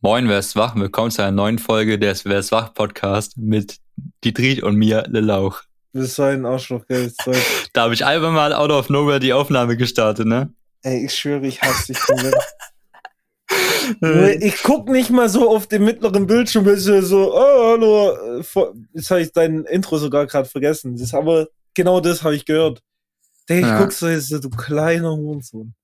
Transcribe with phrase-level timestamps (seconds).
[0.00, 0.76] Moin, wer ist wach?
[0.76, 3.78] Willkommen zu einer neuen Folge des Wer ist wach Podcast mit
[4.22, 5.62] Dietrich und mir, Lelauch.
[5.92, 7.12] Du bist so ein Arschloch, gell?
[7.72, 10.54] da habe ich einfach mal out of nowhere die Aufnahme gestartet, ne?
[10.82, 12.36] Ey, ich schwöre, ich hasse dich komplett.
[14.40, 18.40] ich guck nicht mal so auf den mittleren Bildschirm, bist du so, oh, hallo.
[18.92, 20.96] Jetzt habe ich dein Intro sogar gerade vergessen.
[20.96, 22.84] Das, aber genau das habe ich gehört.
[23.48, 23.80] Der, ich ja.
[23.80, 25.74] guck so, so, du kleiner Hurensohn.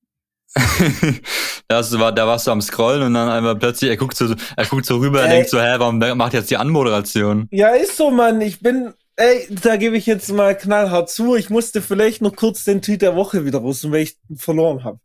[1.69, 4.67] da, war, da warst du am Scrollen und dann einfach plötzlich, er guckt so, er
[4.67, 7.49] guckt so rüber, er denkt so, hä, warum macht jetzt die Anmoderation?
[7.51, 8.41] Ja, ist so, Mann.
[8.41, 11.35] Ich bin, ey, da gebe ich jetzt mal knallhart zu.
[11.35, 15.01] Ich musste vielleicht noch kurz den Tweet der Woche wieder raus, weil ich verloren habe.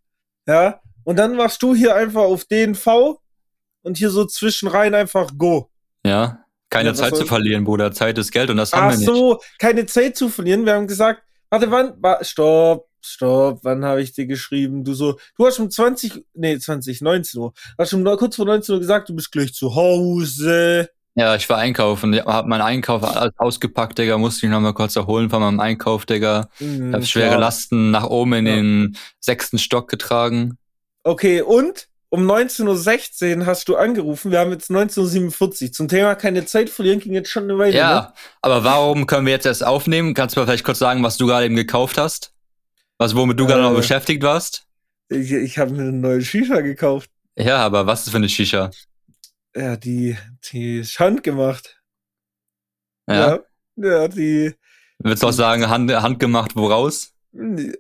[0.48, 3.20] Ja, und dann machst du hier einfach auf den V
[3.82, 5.70] und hier so zwischenrein einfach Go.
[6.06, 7.92] Ja, keine ja, Zeit zu verlieren, Bruder.
[7.92, 9.10] Zeit ist Geld und das haben wir nicht.
[9.10, 10.66] Ach so, keine Zeit zu verlieren.
[10.66, 14.84] Wir haben gesagt, warte, wann, stopp, stopp, wann habe ich dir geschrieben?
[14.84, 18.74] Du so, du hast um 20, nee, 20, 19 Uhr, hast schon kurz vor 19
[18.74, 20.90] Uhr gesagt, du bist gleich zu Hause.
[21.16, 23.04] Ja, ich war einkaufen, hab meinen Einkauf
[23.38, 26.50] ausgepackt, Digga, musste ich nochmal kurz erholen von meinem Einkauf, Digga.
[26.60, 27.40] Mhm, hab schwere klar.
[27.40, 28.56] Lasten nach oben in ja.
[28.56, 30.58] den sechsten Stock getragen.
[31.04, 34.32] Okay, und um 19.16 Uhr hast du angerufen.
[34.32, 35.72] Wir haben jetzt 19.47 Uhr.
[35.72, 37.76] Zum Thema keine Zeit verlieren ging jetzt schon eine Weile.
[37.76, 38.14] Ja, ne?
[38.42, 40.14] aber warum können wir jetzt erst aufnehmen?
[40.14, 42.34] Kannst du mal vielleicht kurz sagen, was du gerade eben gekauft hast?
[43.00, 44.66] Was, womit du äh, gerade noch äh, beschäftigt warst?
[45.08, 47.10] Ich, ich habe mir eine neue Shisha gekauft.
[47.38, 48.70] Ja, aber was ist für eine Shisha?
[49.56, 50.18] Ja, die,
[50.52, 51.82] die ist handgemacht.
[53.08, 53.40] Ja.
[53.78, 54.54] Ja, ja die.
[55.00, 57.14] Willst du auch sagen, hand, handgemacht woraus?
[57.34, 57.72] Äh,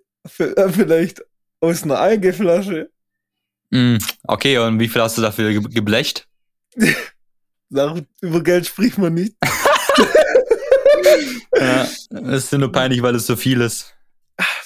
[0.69, 1.21] vielleicht
[1.59, 2.89] aus einer Eigeflasche.
[3.71, 6.27] Mm, okay, und wie viel hast du dafür geblecht?
[7.69, 9.35] Über Geld spricht man nicht.
[11.55, 12.07] ja, es
[12.45, 13.93] ist nur peinlich, weil es so viel ist.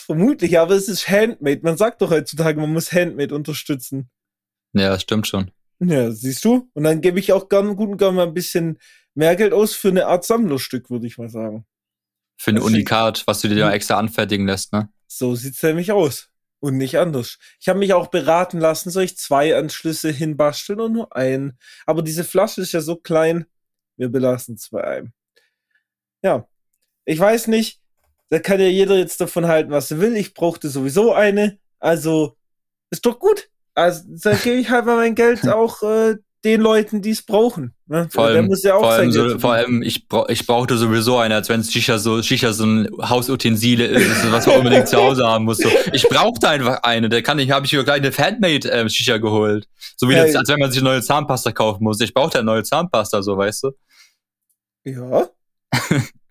[0.05, 1.61] Vermutlich, aber es ist Handmade.
[1.63, 4.09] Man sagt doch heutzutage, man muss Handmade unterstützen.
[4.73, 5.51] Ja, stimmt schon.
[5.79, 6.69] Ja, siehst du?
[6.73, 8.79] Und dann gebe ich auch gern, gut und gern mal ein bisschen
[9.15, 11.65] mehr Geld aus für eine Art Sammlerstück, würde ich mal sagen.
[12.37, 13.73] Für ein Unikat, was du dir da hm.
[13.73, 14.89] extra anfertigen lässt, ne?
[15.07, 16.29] So sieht's nämlich aus.
[16.59, 17.39] Und nicht anders.
[17.59, 21.59] Ich habe mich auch beraten lassen, soll ich zwei Anschlüsse hinbasteln oder nur einen?
[21.85, 23.45] Aber diese Flasche ist ja so klein,
[23.97, 25.13] wir belassen zwei ein.
[26.21, 26.47] Ja.
[27.03, 27.82] Ich weiß nicht,
[28.33, 30.17] da kann ja jeder jetzt davon halten, was er will.
[30.17, 31.59] Ich brauchte sowieso eine.
[31.79, 32.35] Also,
[32.89, 33.47] ist doch gut.
[33.75, 37.75] Also, da gebe ich halt mal mein Geld auch äh, den Leuten, die es brauchen.
[37.85, 38.09] Ne?
[38.11, 41.47] Vor allem, ja vor, allem so, vor allem, ich, bra ich brauchte sowieso eine, als
[41.47, 45.45] wenn es Shisha so, Shisha so ein Hausutensile ist, was man unbedingt zu Hause haben
[45.45, 45.59] muss.
[45.59, 45.69] So.
[45.91, 47.09] Ich brauchte einfach eine.
[47.09, 49.67] Da kann ich, habe ich mir gleich eine Handmade äh, Shisha geholt.
[49.95, 50.25] So wie hey.
[50.25, 52.01] das, als wenn man sich eine neue Zahnpasta kaufen muss.
[52.01, 53.71] Ich brauchte eine neue Zahnpasta, so weißt du.
[54.85, 55.29] Ja.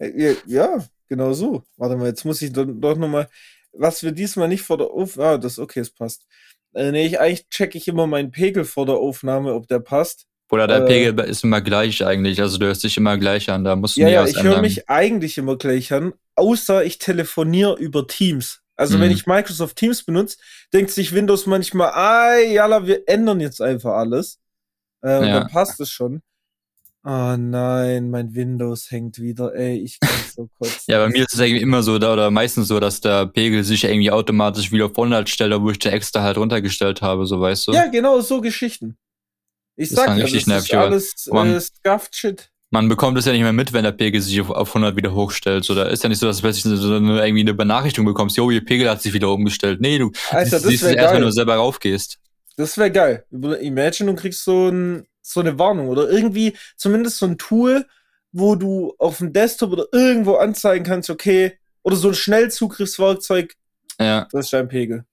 [0.00, 1.62] ja, ja, Genau so.
[1.76, 3.28] Warte mal, jetzt muss ich doch, doch nochmal,
[3.72, 6.26] was wir diesmal nicht vor der Aufnahme, ah, das, okay, es passt.
[6.74, 10.26] Äh, nee, ich, eigentlich checke ich immer meinen Pegel vor der Aufnahme, ob der passt.
[10.50, 13.64] Oder der äh, Pegel ist immer gleich eigentlich, also du hörst dich immer gleich an,
[13.64, 16.98] da musst du ja, nie ja, ich höre mich eigentlich immer gleich an, außer ich
[16.98, 18.62] telefoniere über Teams.
[18.76, 19.02] Also mhm.
[19.02, 20.36] wenn ich Microsoft Teams benutze,
[20.72, 24.38] denkt sich Windows manchmal, ah, jalla, wir ändern jetzt einfach alles.
[25.02, 25.40] Äh, ja.
[25.40, 26.22] Dann passt es schon.
[27.08, 30.88] Oh nein, mein Windows hängt wieder, ey, ich kann so kurz.
[30.88, 33.62] ja, bei mir ist es irgendwie immer so, da, oder meistens so, dass der Pegel
[33.62, 37.40] sich irgendwie automatisch wieder auf 100 stellt, wo ich den extra halt runtergestellt habe, so
[37.40, 37.72] weißt du.
[37.74, 38.96] Ja, genau, so Geschichten.
[39.76, 42.50] Ich sag ja, das ist nervig, alles man, äh, scuffed Shit.
[42.70, 45.14] Man bekommt es ja nicht mehr mit, wenn der Pegel sich auf, auf 100 wieder
[45.14, 45.64] hochstellt.
[45.64, 48.36] So, da ist ja nicht so, dass du plötzlich so eine, irgendwie eine Benachrichtigung bekommst,
[48.36, 49.80] jo, ihr Pegel hat sich wieder umgestellt.
[49.80, 52.18] Nee, du Alter, siehst es erst, wenn du selber raufgehst.
[52.56, 53.24] Das wäre geil.
[53.60, 57.86] Imagine, du kriegst so ein so eine Warnung oder irgendwie zumindest so ein Tool,
[58.32, 63.54] wo du auf dem Desktop oder irgendwo anzeigen kannst, okay, oder so ein Schnellzugriffswerkzeug,
[64.00, 64.26] ja.
[64.30, 65.04] das ist dein Pegel.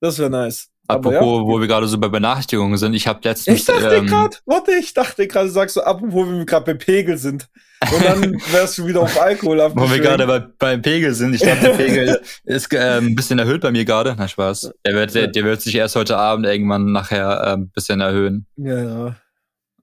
[0.00, 0.70] Das wäre nice.
[0.90, 3.60] Apropos, ja, wo wir gerade so bei Benachrichtigungen sind, ich habe letztens.
[3.60, 6.74] Ich dachte ähm, gerade, warte, ich dachte gerade, sagst du, apropos, wenn wir gerade bei
[6.74, 7.48] Pegel sind.
[7.92, 11.34] Und dann wärst du wieder auf Alkohol Wo wir gerade bei, beim Pegel sind.
[11.34, 14.16] Ich glaube, der Pegel ist äh, ein bisschen erhöht bei mir gerade.
[14.18, 14.72] Na, Spaß.
[14.84, 18.46] Der wird, der, der, wird sich erst heute Abend irgendwann nachher äh, ein bisschen erhöhen.
[18.56, 19.16] Ja, ja.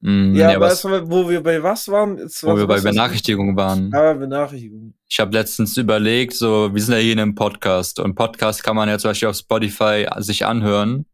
[0.08, 2.18] Mm, ja, ja was, wo wir bei was waren?
[2.18, 3.94] Jetzt, wo wir bei Benachrichtigungen waren.
[3.94, 4.94] Ah, Benachrichtigungen.
[5.10, 8.78] Ich habe letztens überlegt, so, wir sind ja hier in einem Podcast und Podcast kann
[8.78, 11.06] man ja zum Beispiel auf Spotify sich anhören.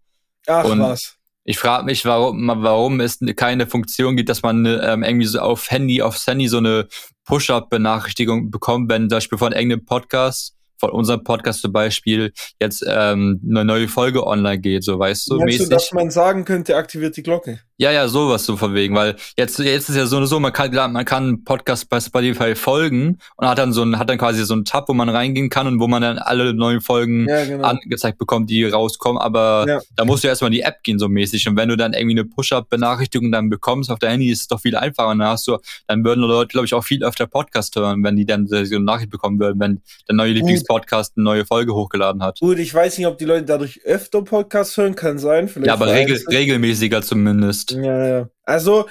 [0.45, 1.15] Ach und was.
[1.43, 5.71] Ich frage mich, warum, warum es keine Funktion gibt, dass man ähm, irgendwie so auf
[5.71, 6.87] Handy, aufs Handy so eine
[7.25, 12.31] Push-Up-Benachrichtigung bekommt, wenn zum Beispiel von irgendeinem Podcast, von unserem Podcast zum Beispiel,
[12.61, 15.69] jetzt ähm, eine neue Folge online geht, so weißt du, Meinst mäßig.
[15.69, 17.59] Du, dass man sagen könnte, aktiviert die Glocke?
[17.77, 20.71] Ja, ja, sowas so von wegen, weil jetzt, jetzt ist ja so, so man kann,
[20.93, 24.53] man kann Podcast bei Spotify folgen und hat dann so ein, hat dann quasi so
[24.53, 27.67] einen Tab, wo man reingehen kann und wo man dann alle neuen Folgen ja, genau.
[27.67, 29.81] angezeigt bekommt, die rauskommen, aber ja.
[29.95, 31.47] da musst du erstmal in die App gehen, so mäßig.
[31.47, 34.61] Und wenn du dann irgendwie eine Push-Up-Benachrichtigung dann bekommst auf dein Handy, ist es doch
[34.61, 35.09] viel einfacher.
[35.09, 38.15] Und dann hast du, dann würden Leute, glaube ich, auch viel öfter Podcast hören, wenn
[38.15, 42.21] die dann so eine Nachricht bekommen würden, wenn der neue Lieblingspodcast eine neue Folge hochgeladen
[42.21, 42.39] hat.
[42.39, 45.47] Gut, ich weiß nicht, ob die Leute dadurch öfter Podcasts hören, kann sein.
[45.47, 47.72] Vielleicht ja, aber regel, regelmäßiger zumindest.
[47.73, 48.29] Ja, ja.
[48.43, 48.87] Also,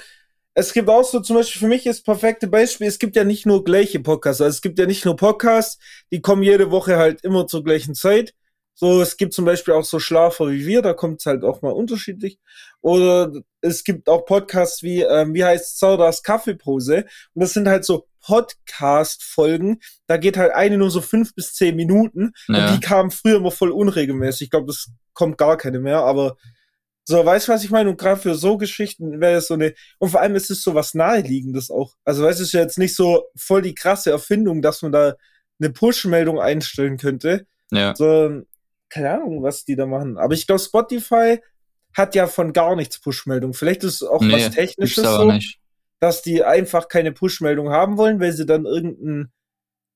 [0.53, 3.45] es gibt auch so, zum Beispiel für mich ist perfekte Beispiel, es gibt ja nicht
[3.45, 5.79] nur gleiche Podcasts, also es gibt ja nicht nur Podcasts,
[6.11, 8.33] die kommen jede Woche halt immer zur gleichen Zeit.
[8.75, 11.61] So, es gibt zum Beispiel auch so Schlafer wie wir, da kommt es halt auch
[11.61, 12.39] mal unterschiedlich.
[12.81, 13.31] Oder
[13.61, 17.05] es gibt auch Podcasts wie, ähm, wie heißt Saudas Kaffeepose.
[17.33, 19.79] Und das sind halt so Podcast-Folgen.
[20.07, 22.33] Da geht halt eine nur so fünf bis zehn Minuten.
[22.47, 22.65] Ja.
[22.65, 24.45] Und die kamen früher immer voll unregelmäßig.
[24.45, 26.37] Ich glaube, das kommt gar keine mehr, aber
[27.05, 27.89] so, weißt du, was ich meine?
[27.89, 30.73] Und gerade für so Geschichten wäre es so eine, und vor allem ist es so
[30.73, 31.95] was Naheliegendes auch.
[32.05, 34.91] Also, weißt du, es ist ja jetzt nicht so voll die krasse Erfindung, dass man
[34.93, 35.15] da
[35.59, 37.45] eine Push-Meldung einstellen könnte.
[37.71, 37.95] Ja.
[37.95, 38.43] So,
[38.89, 40.17] keine Ahnung, was die da machen.
[40.17, 41.39] Aber ich glaube, Spotify
[41.95, 43.53] hat ja von gar nichts Push-Meldung.
[43.53, 45.59] Vielleicht ist es auch nee, was Technisches so, nicht.
[45.99, 49.31] dass die einfach keine Push-Meldung haben wollen, weil sie dann irgendein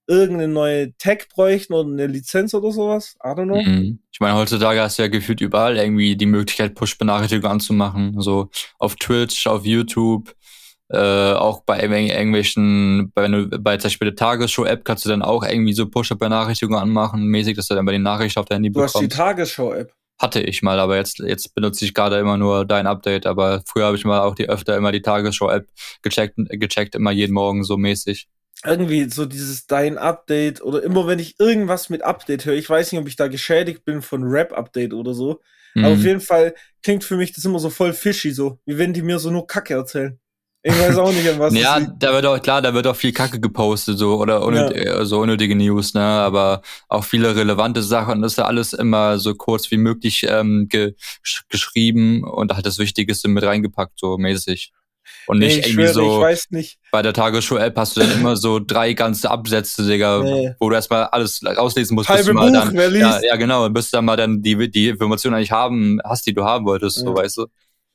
[0.08, 3.16] irgendeine neue Tag bräuchten oder eine Lizenz oder sowas.
[3.24, 3.62] I don't know.
[3.62, 4.00] Mhm.
[4.12, 8.20] Ich meine, heutzutage hast du ja gefühlt überall irgendwie die Möglichkeit, Push-Benachrichtigungen anzumachen.
[8.22, 8.50] So
[8.80, 10.34] auf Twitch, auf YouTube,
[10.90, 15.74] äh, auch bei irgendwelchen, bei, bei zum Beispiel der Tagesschau-App kannst du dann auch irgendwie
[15.74, 18.96] so Push-Benachrichtigungen anmachen, mäßig, dass du dann bei den Nachrichten auf dein Handy du bekommst.
[18.96, 19.94] Du hast die Tagesschau-App.
[20.20, 23.28] Hatte ich mal, aber jetzt, jetzt benutze ich gerade immer nur dein Update.
[23.28, 25.68] Aber früher habe ich mal auch die öfter immer die Tagesschau-App
[26.02, 28.28] gecheckt, gecheckt, immer jeden Morgen so mäßig
[28.66, 32.92] irgendwie so dieses dein Update oder immer wenn ich irgendwas mit Update höre, ich weiß
[32.92, 35.42] nicht, ob ich da geschädigt bin von Rap-Update oder so,
[35.76, 35.86] mhm.
[35.86, 38.94] aber auf jeden Fall klingt für mich das immer so voll fishy, so, wie wenn
[38.94, 40.20] die mir so nur Kacke erzählen.
[40.64, 41.54] Ich weiß auch nicht, an was.
[41.54, 45.06] ja, da wird auch, klar, da wird auch viel Kacke gepostet, so, oder unnöt ja.
[45.06, 49.36] so unnötige News, ne, aber auch viele relevante Sachen, das ist ja alles immer so
[49.36, 50.96] kurz wie möglich ähm, ge
[51.50, 54.74] geschrieben und da hat das Wichtigste mit reingepackt, so mäßig.
[55.28, 56.68] Und nicht nee, irgendwie schwöre, so.
[56.92, 60.56] Bei der Tagesschau-App hast du dann immer so drei ganze Absätze, Digga, nee.
[60.60, 62.10] wo du erstmal alles rauslesen musst.
[62.10, 63.02] Halbe Buch, dann, wer liest?
[63.02, 63.70] Ja, ja, genau.
[63.70, 66.98] Bis du dann mal dann die, die Informationen eigentlich haben, hast, die du haben wolltest,
[66.98, 67.04] ja.
[67.04, 67.48] so weißt du.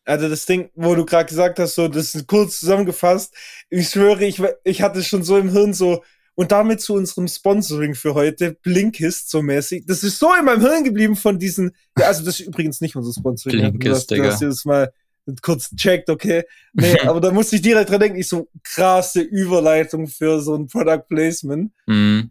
[0.04, 3.34] Also das Ding, wo du gerade gesagt hast, so, das ist kurz zusammengefasst.
[3.70, 6.02] Ich schwöre, ich, ich hatte schon so im Hirn so,
[6.34, 9.84] und damit zu unserem Sponsoring für heute, Blinkist so mäßig.
[9.86, 13.12] Das ist so in meinem Hirn geblieben von diesen, also das ist übrigens nicht unser
[13.12, 13.60] Sponsoring.
[13.60, 14.24] Blinkist, Digga.
[14.24, 14.92] Das ist mal
[15.42, 16.44] kurz checkt, okay.
[16.72, 20.66] Nee, aber da musste ich direkt dran denken, ich so krasse Überleitung für so ein
[20.66, 21.72] Product Placement.
[21.86, 22.30] Mhm.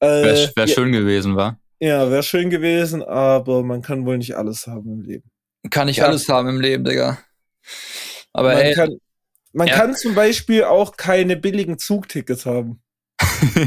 [0.00, 1.58] Äh, wäre wär ja, schön gewesen, war.
[1.80, 5.30] Ja, wäre schön gewesen, aber man kann wohl nicht alles haben im Leben.
[5.70, 6.06] Kann nicht ja.
[6.06, 7.18] alles haben im Leben, Digga.
[8.32, 8.96] Aber man ey, kann,
[9.52, 9.74] man ja.
[9.74, 12.82] kann zum Beispiel auch keine billigen Zugtickets haben.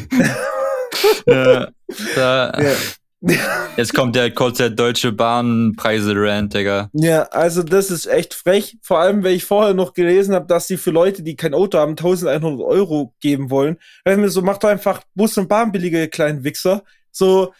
[1.25, 1.69] ja,
[2.15, 2.75] da, ja.
[3.77, 6.89] Jetzt kommt der kurze Deutsche Bahnpreise-Rant, Digga.
[6.93, 8.77] Ja, also das ist echt frech.
[8.81, 11.77] Vor allem, weil ich vorher noch gelesen habe, dass sie für Leute, die kein Auto
[11.77, 13.77] haben, 1100 Euro geben wollen.
[14.05, 16.83] Weil mir so, macht doch einfach Bus und Bahn billige kleinen Wichser.
[17.11, 17.53] So,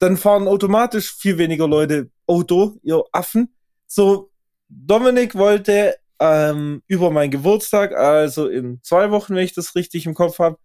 [0.00, 3.54] dann fahren automatisch viel weniger Leute Auto, ihr Affen.
[3.86, 4.30] So,
[4.68, 10.14] Dominik wollte ähm, über meinen Geburtstag, also in zwei Wochen, wenn ich das richtig im
[10.14, 10.58] Kopf habe,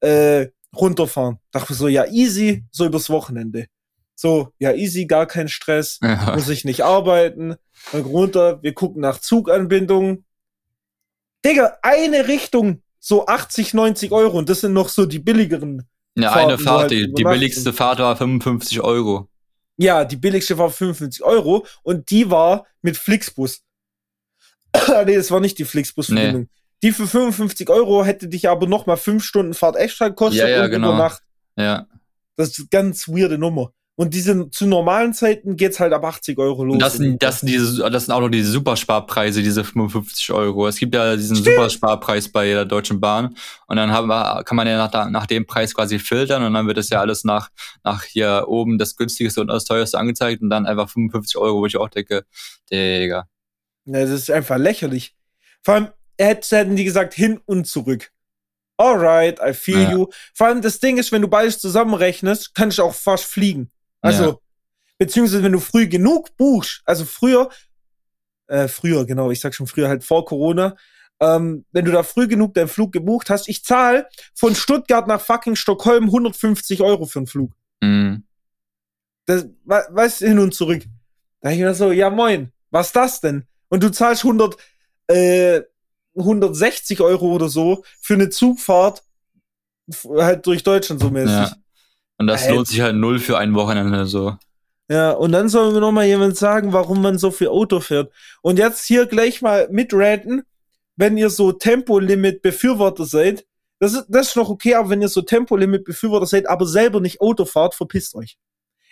[0.00, 1.38] äh, runterfahren.
[1.50, 3.66] Dachte so, ja, easy, so übers Wochenende.
[4.14, 6.34] So, ja, easy, gar kein Stress, ja.
[6.34, 7.56] muss ich nicht arbeiten.
[7.90, 10.24] Dann runter, wir gucken nach Zuganbindungen.
[11.44, 15.88] Digga, eine Richtung, so 80, 90 Euro und das sind noch so die billigeren.
[16.14, 19.28] Ja, Fahrten, eine Fahrt, halt die, die billigste Fahrt war 55 Euro.
[19.76, 23.62] Ja, die billigste war 55 Euro und die war mit Flixbus.
[25.06, 26.42] nee, das war nicht die Flixbus-Verbindung.
[26.42, 26.48] Nee.
[26.82, 30.48] Die für 55 Euro hätte dich aber noch mal fünf Stunden Fahrt extra gekostet ja,
[30.48, 30.88] ja, und genau.
[30.88, 31.22] über Nacht.
[31.56, 31.86] Ja.
[32.36, 33.72] Das ist eine ganz weirde Nummer.
[33.94, 36.78] Und diese zu normalen Zeiten geht's halt ab 80 Euro los.
[36.78, 40.66] Das sind, das sind, diese, das sind auch noch diese Supersparpreise, diese 55 Euro.
[40.66, 41.56] Es gibt ja diesen Stimmt.
[41.56, 43.36] Supersparpreis bei der Deutschen Bahn.
[43.66, 46.66] Und dann haben wir, kann man ja nach, nach dem Preis quasi filtern und dann
[46.66, 47.50] wird es ja alles nach,
[47.84, 51.66] nach hier oben das günstigste und das teuerste angezeigt und dann einfach 55 Euro, wo
[51.66, 52.24] ich auch denke,
[52.70, 53.26] Digga.
[53.84, 55.14] Ja, das ist einfach lächerlich.
[55.60, 58.10] Vor allem, hätten die gesagt, hin und zurück
[58.78, 59.92] alright, I feel ja.
[59.92, 60.06] you.
[60.34, 63.70] Vor allem das Ding ist, wenn du beides zusammenrechnest, kann ich auch fast fliegen.
[64.02, 64.36] Also, ja.
[64.98, 67.48] beziehungsweise wenn du früh genug buchst, also früher,
[68.48, 70.76] äh, früher, genau, ich sag schon früher, halt vor Corona,
[71.20, 75.20] ähm, wenn du da früh genug deinen Flug gebucht hast, ich zahle von Stuttgart nach
[75.20, 77.52] fucking Stockholm 150 Euro für einen Flug.
[77.80, 78.24] Mhm.
[79.24, 80.82] Das, weißt hin und zurück.
[81.40, 83.46] Da ich mir so, ja moin, was das denn?
[83.72, 84.54] und du zahlst 100,
[85.06, 85.62] äh,
[86.14, 89.02] 160 Euro oder so für eine Zugfahrt
[90.06, 91.30] halt durch Deutschland so mäßig.
[91.30, 91.56] Ja.
[92.18, 92.54] Und das Alter.
[92.54, 94.36] lohnt sich halt null für ein Wochenende so.
[94.88, 98.12] Ja, und dann soll mir noch mal jemand sagen, warum man so viel Auto fährt.
[98.42, 100.42] Und jetzt hier gleich mal mitraten,
[100.96, 103.46] wenn ihr so Tempolimit-Befürworter seid,
[103.78, 107.20] das ist, das ist noch okay, aber wenn ihr so Tempolimit-Befürworter seid, aber selber nicht
[107.20, 108.36] Auto fahrt, verpisst euch.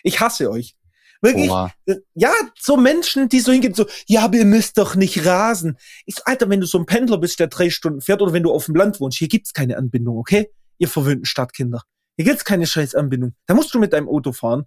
[0.02, 0.74] Ich hasse euch.
[1.22, 1.70] Wirklich, Oha.
[2.14, 5.76] ja, so Menschen, die so hingehen, so, ja, aber ihr müsst doch nicht rasen.
[6.06, 8.42] Ich so, Alter, wenn du so ein Pendler bist, der drei Stunden fährt, oder wenn
[8.42, 10.50] du auf dem Land wohnst, hier gibt's keine Anbindung, okay?
[10.78, 11.82] Ihr verwöhnten Stadtkinder.
[12.20, 13.32] Hier gibt's keine scheiß Anbindung.
[13.46, 14.66] Da musst du mit deinem Auto fahren.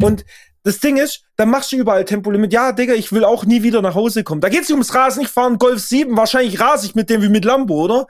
[0.00, 0.24] Und
[0.62, 2.54] das Ding ist, dann machst du überall Tempolimit.
[2.54, 4.40] Ja, Digga, ich will auch nie wieder nach Hause kommen.
[4.40, 5.20] Da geht's nicht ums Rasen.
[5.20, 6.16] Ich fahre einen Golf 7.
[6.16, 8.06] Wahrscheinlich rase ich mit dem wie mit Lambo, oder?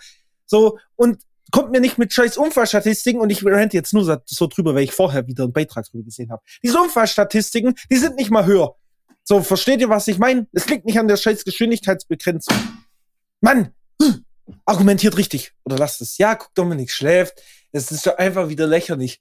[0.46, 1.18] So, und
[1.50, 4.92] kommt mir nicht mit scheiß Unfallstatistiken und ich rant jetzt nur so drüber, weil ich
[4.92, 6.42] vorher wieder einen Beitrag drüber gesehen habe.
[6.62, 8.76] Diese Unfallstatistiken, die sind nicht mal höher.
[9.24, 10.46] So, versteht ihr, was ich meine?
[10.52, 12.54] Es liegt nicht an der scheiß Geschwindigkeitsbegrenzung.
[13.40, 13.74] Mann,
[14.64, 15.52] argumentiert richtig.
[15.64, 16.18] Oder lasst es.
[16.18, 17.42] Ja, guck, Dominik schläft.
[17.76, 19.20] Das ist doch einfach wieder lächerlich.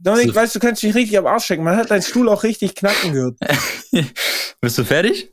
[0.00, 1.64] Dominik, weißt du, du kannst dich richtig am Arsch checken.
[1.64, 3.36] Man hat deinen Stuhl auch richtig knacken gehört.
[4.60, 5.32] Bist du fertig?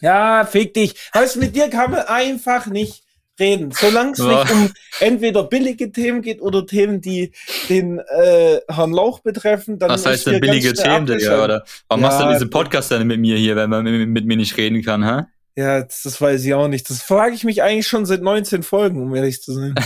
[0.00, 0.94] Ja, fick dich.
[1.12, 3.02] Weißt du, mit dir kann man einfach nicht
[3.38, 3.72] reden.
[3.72, 7.32] Solange es nicht um entweder billige Themen geht oder Themen, die
[7.68, 11.44] den äh, Herrn Lauch betreffen, dann Was heißt denn billige Themen, Digga?
[11.44, 14.24] Oder warum ja, machst du diesen Podcast dann mit mir hier, wenn man mit, mit
[14.24, 15.24] mir nicht reden kann, hä?
[15.56, 16.88] Ja, das, das weiß ich auch nicht.
[16.88, 19.74] Das frage ich mich eigentlich schon seit 19 Folgen, um ehrlich zu sein.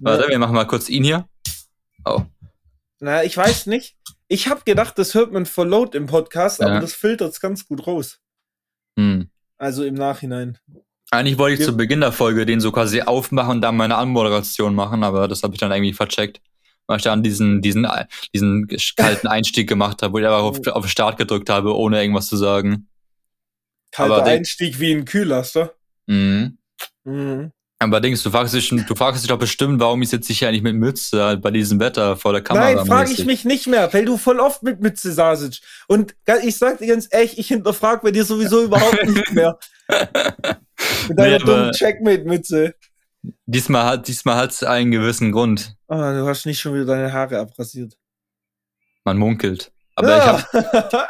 [0.00, 0.30] Warte, ja.
[0.30, 1.28] wir machen mal kurz ihn hier.
[2.04, 2.22] Oh.
[3.00, 3.96] Na, ich weiß nicht.
[4.28, 6.66] Ich habe gedacht, das hört man voll laut im Podcast, ja.
[6.66, 8.20] aber das filtert es ganz gut raus.
[8.98, 9.28] Hm.
[9.58, 10.58] Also im Nachhinein.
[11.10, 11.66] Eigentlich wollte ich ja.
[11.66, 15.42] zu Beginn der Folge den so quasi aufmachen und dann meine Anmoderation machen, aber das
[15.42, 16.40] habe ich dann irgendwie vercheckt.
[16.86, 17.86] Weil ich dann diesen, diesen,
[18.34, 22.26] diesen kalten Einstieg gemacht habe, wo ich einfach auf, auf Start gedrückt habe, ohne irgendwas
[22.26, 22.88] zu sagen.
[23.90, 25.74] Kalter aber Einstieg wie ein Kühllaster.
[26.06, 26.58] Mhm.
[27.04, 27.52] Mhm.
[27.80, 30.62] Aber denkst du, fragst dich, du fragst dich doch bestimmt, warum ich sitze hier eigentlich
[30.62, 32.72] mit Mütze bei diesem Wetter vor der Kamera.
[32.72, 35.60] Nein, frage ich mich nicht mehr, weil du voll oft mit Mütze saßt.
[35.88, 39.58] Und ich sag dir ganz ehrlich, ich hinterfrag bei dir sowieso überhaupt nicht mehr.
[41.08, 42.74] mit deiner nee, dummen Checkmate-Mütze.
[43.46, 45.76] Diesmal hat diesmal hat's einen gewissen Grund.
[45.88, 47.96] Oh, du hast nicht schon wieder deine Haare abrasiert.
[49.04, 49.72] Man munkelt.
[49.96, 50.38] Aber ja.
[50.38, 51.08] ich hab,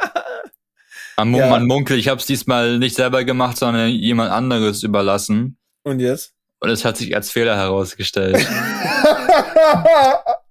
[1.24, 1.48] man, ja.
[1.48, 5.58] man munkelt, ich habe es diesmal nicht selber gemacht, sondern jemand anderes überlassen.
[5.82, 6.33] Und jetzt?
[6.64, 8.36] Und es hat sich als Fehler herausgestellt.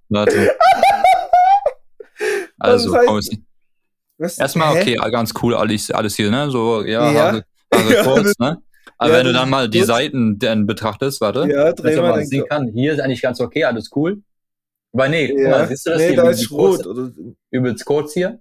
[0.08, 0.56] Warte.
[2.56, 4.38] Also, komm jetzt.
[4.38, 6.48] Erstmal, okay, ganz cool, alles, alles hier, ne?
[6.52, 7.20] So, ja, ja.
[7.20, 7.44] Haare,
[7.74, 8.62] Haare kurz, ne?
[8.96, 9.88] Aber ja, wenn du dann mal die kurz.
[9.88, 11.48] Seiten dann betrachtest, warte.
[11.50, 12.10] Ja, dreh mal.
[12.10, 14.22] mal sehen kann, hier ist eigentlich ganz okay, alles cool.
[14.92, 15.50] Aber nee, ja.
[15.50, 16.16] mal, siehst du das nee, hier?
[16.16, 16.86] da ist rot.
[16.86, 17.10] Oder?
[17.50, 18.40] Übelst kurz hier.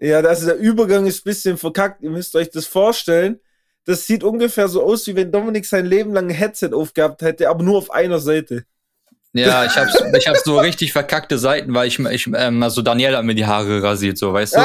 [0.00, 2.02] Ja, das ist der Übergang ist ein bisschen verkackt.
[2.02, 3.38] Ihr müsst euch das vorstellen
[3.88, 7.48] das sieht ungefähr so aus, wie wenn Dominik sein Leben lang ein Headset aufgehabt hätte,
[7.48, 8.66] aber nur auf einer Seite.
[9.34, 13.16] Ja, ich hab's, ich hab's so richtig verkackte Seiten, weil ich, ich ähm, also Daniel
[13.16, 14.60] hat mir die Haare rasiert, so, weißt du?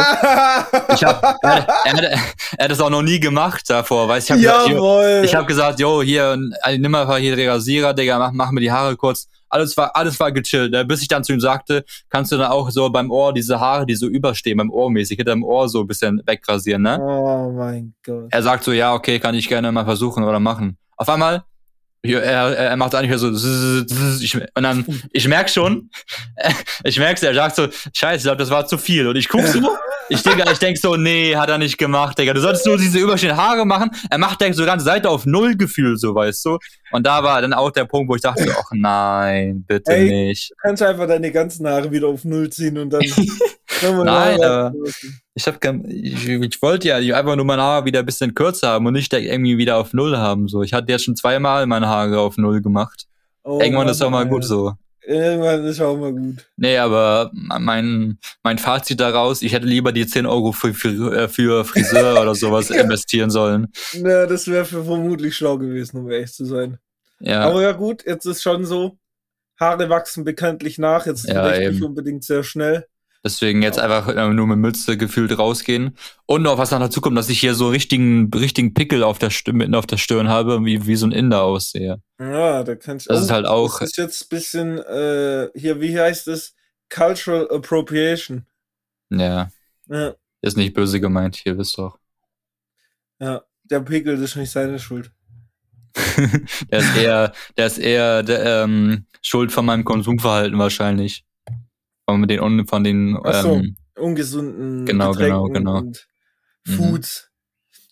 [0.95, 2.19] ich hab, er, er, er,
[2.63, 4.35] hat das auch noch nie gemacht davor, weißt du?
[4.35, 5.03] Ich hab Jawohl.
[5.03, 6.37] gesagt, ich hab gesagt, jo, hier,
[6.77, 10.19] nimm mal hier den Rasierer, Digga, mach, mach mir die Haare kurz alles war, alles
[10.19, 10.71] war gechillt.
[10.71, 10.83] Ne?
[10.83, 13.85] Bis ich dann zu ihm sagte, kannst du dann auch so beim Ohr diese Haare,
[13.85, 16.99] die so überstehen, beim Ohr mäßig, hinter dem Ohr so ein bisschen wegrasieren, ne?
[16.99, 18.27] Oh mein Gott.
[18.31, 20.77] Er sagt so, ja, okay, kann ich gerne mal versuchen oder machen.
[20.97, 21.43] Auf einmal,
[22.03, 25.89] er, er macht eigentlich so, und dann, ich merk schon,
[26.83, 29.07] ich merk's, er sagt so, scheiße, ich glaube, das war zu viel.
[29.07, 29.59] Und ich guck so,
[30.09, 32.33] ich denke, ich denk so, nee, hat er nicht gemacht, Digga.
[32.33, 33.89] Du solltest nur diese überstehenden Haare machen.
[34.09, 36.57] Er macht direkt so ganze Seite auf Null Gefühl, so weißt du.
[36.91, 40.51] Und da war dann auch der Punkt, wo ich dachte, ach nein, bitte Ey, nicht.
[40.51, 43.01] Du kannst einfach deine ganzen Haare wieder auf Null ziehen und dann.
[44.03, 44.73] nein, aber
[45.33, 48.85] ich hab ich, ich wollte ja einfach nur meine Haare wieder ein bisschen kürzer haben
[48.85, 50.47] und nicht irgendwie wieder auf Null haben.
[50.47, 53.05] So, ich hatte jetzt schon zweimal meine Haare auf Null gemacht.
[53.43, 54.73] Oh, Irgendwann Mann, ist auch mal gut so.
[55.05, 56.47] Irgendwann ist auch mal gut.
[56.55, 61.27] Nee, aber mein, mein Fazit daraus, ich hätte lieber die 10 Euro für, für, äh,
[61.27, 63.67] für Friseur oder sowas investieren sollen.
[63.95, 66.77] Na, das wäre vermutlich schlau gewesen, um ehrlich zu sein.
[67.19, 67.41] Ja.
[67.41, 68.97] Aber ja gut, jetzt ist schon so,
[69.59, 72.85] Haare wachsen bekanntlich nach, jetzt ja, nicht unbedingt sehr schnell.
[73.25, 75.97] Deswegen jetzt einfach äh, nur mit Mütze gefühlt rausgehen.
[76.25, 79.29] Und noch was noch dazu kommt, dass ich hier so richtigen, richtigen Pickel auf der
[79.29, 82.01] Stirn, mitten auf der Stirn habe, wie, wie so ein Inder aussehe.
[82.19, 83.13] Ja, da kannst du.
[83.13, 83.79] Das ist halt auch.
[83.79, 86.53] Das ist jetzt ein bisschen, äh, hier, wie heißt es?
[86.89, 88.45] Cultural Appropriation.
[89.09, 89.49] Ja.
[89.87, 90.15] ja.
[90.41, 91.97] Ist nicht böse gemeint, hier wisst doch.
[93.19, 95.11] Ja, der Pickel ist nicht seine Schuld.
[96.71, 101.23] der ist eher, der ist eher der, ähm, Schuld von meinem Konsumverhalten wahrscheinlich.
[102.05, 105.77] Von den, von den so, ähm, ungesunden genau, genau, genau.
[105.77, 106.07] und
[106.65, 106.71] mhm.
[106.71, 107.29] Foods.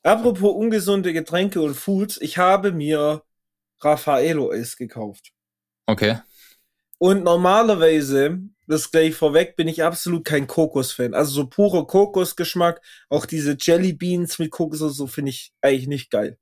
[0.03, 3.23] Apropos ungesunde Getränke und Foods, ich habe mir
[3.79, 5.31] Raffaello Eis gekauft.
[5.85, 6.19] Okay.
[6.97, 11.13] Und normalerweise, das gleich vorweg, bin ich absolut kein Kokos-Fan.
[11.13, 15.87] Also so purer Kokosgeschmack, auch diese Jelly Beans mit Kokos und so finde ich eigentlich
[15.87, 16.37] nicht geil.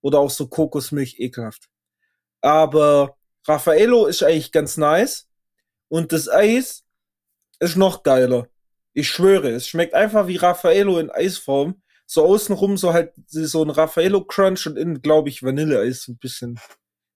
[0.00, 1.68] Oder auch so Kokosmilch ekelhaft.
[2.40, 3.16] Aber
[3.46, 5.28] Raffaello ist eigentlich ganz nice.
[5.88, 6.83] Und das Eis
[7.60, 8.48] ist noch geiler.
[8.92, 11.82] Ich schwöre, es schmeckt einfach wie Raffaello in Eisform.
[12.06, 16.60] So außenrum so halt so ein Raffaello Crunch und innen, glaube ich, Vanilleeis ein bisschen.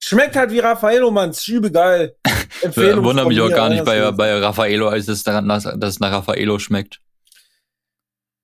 [0.01, 1.31] Schmeckt halt wie Raffaello, Mann.
[1.31, 2.17] Ist übel geil.
[2.63, 6.13] Empfehlung Wundert mich auch gar nicht bei, bei Raffaello, als es daran, dass es nach
[6.13, 7.01] Raffaello schmeckt.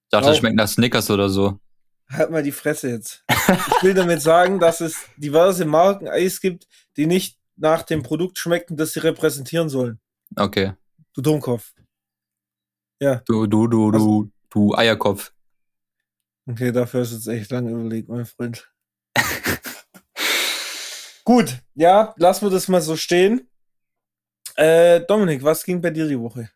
[0.04, 1.58] Ich dachte, es schmeckt nach Snickers oder so.
[2.10, 3.24] Halt mal die Fresse jetzt.
[3.28, 8.38] ich will damit sagen, dass es diverse Marken Eis gibt, die nicht nach dem Produkt
[8.38, 9.98] schmecken, das sie repräsentieren sollen.
[10.36, 10.72] Okay.
[11.14, 11.72] Du Dummkopf.
[13.04, 13.20] Ja.
[13.26, 15.30] Du, du, du, du, also, du Eierkopf.
[16.46, 18.66] Okay, dafür hast du jetzt echt lange überlegt, mein Freund.
[21.24, 23.46] Gut, ja, lassen wir das mal so stehen.
[24.56, 26.48] Äh, Dominik, was ging bei dir die Woche?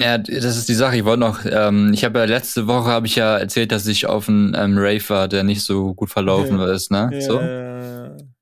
[0.00, 0.96] Ja, das ist die Sache.
[0.96, 4.06] Ich wollte noch, ähm, ich habe ja letzte Woche habe ich ja erzählt, dass ich
[4.06, 6.72] auf einen ähm, Rave war, der nicht so gut verlaufen ja.
[6.72, 7.10] ist, ne?
[7.12, 7.20] Ja.
[7.20, 7.40] So.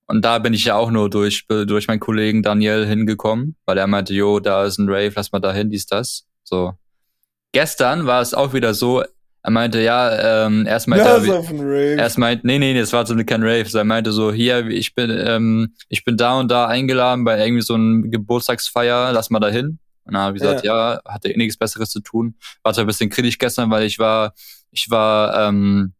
[0.06, 3.86] Und da bin ich ja auch nur durch durch meinen Kollegen Daniel hingekommen, weil er
[3.86, 6.26] meinte, jo, da ist ein Rave, lass mal da hin, dies das.
[6.44, 6.74] So.
[7.52, 9.02] Gestern war es auch wieder so,
[9.44, 11.96] er meinte, ja, ähm, erst meinte ja, er, auf Rave.
[11.98, 13.66] erst meinte, nee, nee, nee, es war so kein Rave.
[13.76, 17.62] Er meinte so, hier, ich bin, ähm, ich bin da und da eingeladen bei irgendwie
[17.62, 19.78] so einem Geburtstagsfeier, lass mal da hin.
[20.04, 20.94] Und dann habe ich gesagt, ja.
[20.94, 22.36] ja, hatte eh nichts Besseres zu tun.
[22.62, 24.32] War zwar ein bisschen kritisch gestern, weil ich war,
[24.70, 25.92] ich war ähm,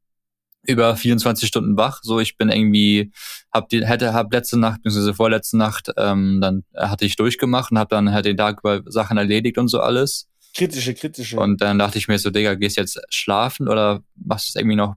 [0.64, 2.00] über 24 Stunden wach.
[2.02, 3.12] So, ich bin irgendwie,
[3.52, 7.78] hab die, hätte, hab letzte Nacht, beziehungsweise vorletzte Nacht, ähm, dann hatte ich durchgemacht und
[7.78, 10.28] hab dann halt den Tag über Sachen erledigt und so alles.
[10.54, 11.38] Kritische, kritische.
[11.38, 14.76] Und dann dachte ich mir so, Digga, gehst jetzt schlafen oder machst du es irgendwie
[14.76, 14.96] noch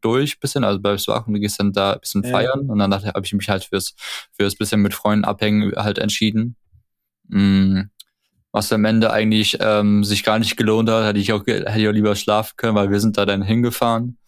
[0.00, 2.30] durch bisschen, also bleibst du wach und du gehst dann da ein bisschen ja.
[2.30, 2.70] feiern.
[2.70, 3.94] Und dann habe ich mich halt fürs,
[4.32, 6.56] fürs bisschen mit Freunden abhängen halt entschieden.
[7.28, 7.90] Mhm.
[8.52, 11.88] Was am Ende eigentlich ähm, sich gar nicht gelohnt hat, hätte ich auch, hätte ich
[11.88, 14.18] auch lieber schlafen können, weil wir sind da dann hingefahren.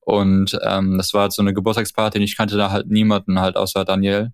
[0.00, 3.56] Und ähm, das war halt so eine Geburtstagsparty und ich kannte da halt niemanden halt
[3.56, 4.32] außer Daniel.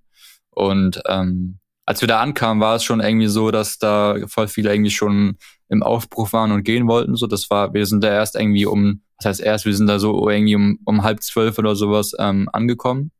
[0.50, 4.72] Und ähm, als wir da ankamen, war es schon irgendwie so, dass da voll viele
[4.72, 7.16] irgendwie schon im Aufbruch waren und gehen wollten.
[7.16, 9.98] So, das war, wir sind da erst irgendwie um, was heißt erst, wir sind da
[9.98, 13.10] so irgendwie um, um halb zwölf oder sowas ähm, angekommen.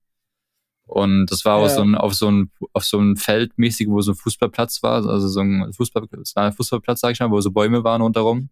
[0.87, 1.69] Und das war ja.
[1.69, 5.07] so ein, auf so ein, auf so ein Feld mäßig, wo so ein Fußballplatz war,
[5.07, 6.05] also so ein Fußball,
[6.53, 8.49] Fußballplatz, sag ich mal, wo so Bäume waren rundherum.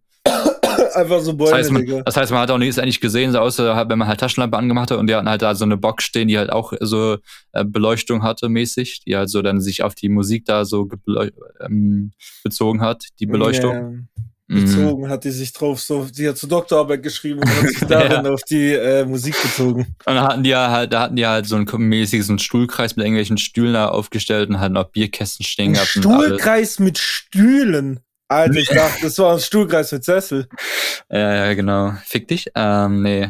[0.97, 3.39] Einfach so Bäume, das heißt, man, das heißt, man hat auch nichts eigentlich gesehen, so
[3.39, 6.05] außer wenn man halt Taschenlampe angemacht hat und die hatten halt da so eine Box
[6.05, 7.17] stehen, die halt auch so
[7.51, 10.89] äh, Beleuchtung hatte mäßig, die halt so dann sich auf die Musik da so
[11.61, 13.71] ähm, bezogen hat, die Beleuchtung.
[13.71, 13.91] Yeah.
[14.49, 14.63] Mhm.
[14.63, 15.09] Bezogen mm.
[15.09, 18.31] hat die sich drauf, so, die hat zur Doktorarbeit geschrieben und hat sich darin ja.
[18.31, 19.87] auf die äh, Musik bezogen.
[20.05, 22.39] Und da hatten die ja halt, da hatten die halt so ein mäßiges so einen
[22.39, 25.89] Stuhlkreis mit irgendwelchen Stühlen da aufgestellt und halt noch Bierkästen stehen gehabt.
[25.89, 27.99] Stuhlkreis mit Stühlen?
[28.29, 30.47] Alter, ich dachte, das war ein Stuhlkreis mit Sessel.
[31.09, 31.93] Ja, ja, genau.
[32.05, 32.47] Fick dich?
[32.55, 33.29] Ähm, nee.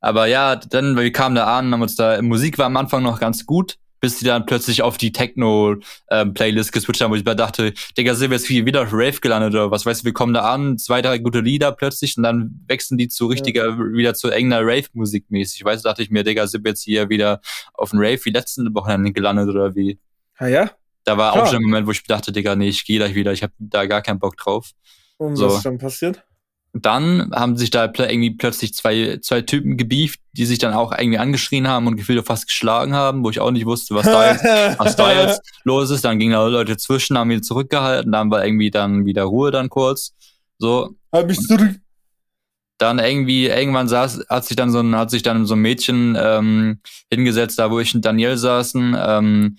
[0.00, 3.18] Aber ja, dann, wir kamen da an, haben uns da, Musik war am Anfang noch
[3.18, 7.34] ganz gut, bis die dann plötzlich auf die Techno-Playlist ähm, geswitcht haben, wo ich mir
[7.34, 10.34] dachte, Digga, sind wir jetzt wieder auf Rave gelandet oder was weißt du, wir kommen
[10.34, 13.78] da an, zwei, drei gute Lieder plötzlich und dann wechseln die zu richtiger, ja.
[13.78, 15.64] wieder zu enger Rave-Musik mäßig.
[15.64, 17.40] Weißt du, dachte ich mir, Digga, sind wir jetzt hier wieder
[17.72, 19.98] auf den Rave wie letzten Wochenende gelandet oder wie?
[20.36, 20.70] Ah ja?
[21.06, 21.44] Da war Klar.
[21.44, 23.52] auch schon ein Moment, wo ich dachte, Digga, nee, ich gehe gleich wieder, ich habe
[23.58, 24.72] da gar keinen Bock drauf.
[25.18, 25.46] Und so.
[25.46, 26.24] was ist dann passiert?
[26.72, 31.18] Dann haben sich da irgendwie plötzlich zwei, zwei Typen gebieft, die sich dann auch irgendwie
[31.18, 34.44] angeschrien haben und gefühlt fast geschlagen haben, wo ich auch nicht wusste, was da jetzt,
[34.78, 36.04] was da jetzt los ist.
[36.04, 39.70] Dann gingen da Leute zwischen, haben ihn zurückgehalten, dann war irgendwie dann wieder Ruhe dann
[39.70, 40.12] kurz.
[40.58, 40.96] So.
[41.12, 41.76] Hab ich zurück.
[42.78, 46.18] Dann irgendwie, irgendwann saß, hat sich dann so ein, hat sich dann so ein Mädchen
[46.20, 49.56] ähm, hingesetzt, da wo ich und Daniel saßen, ähm,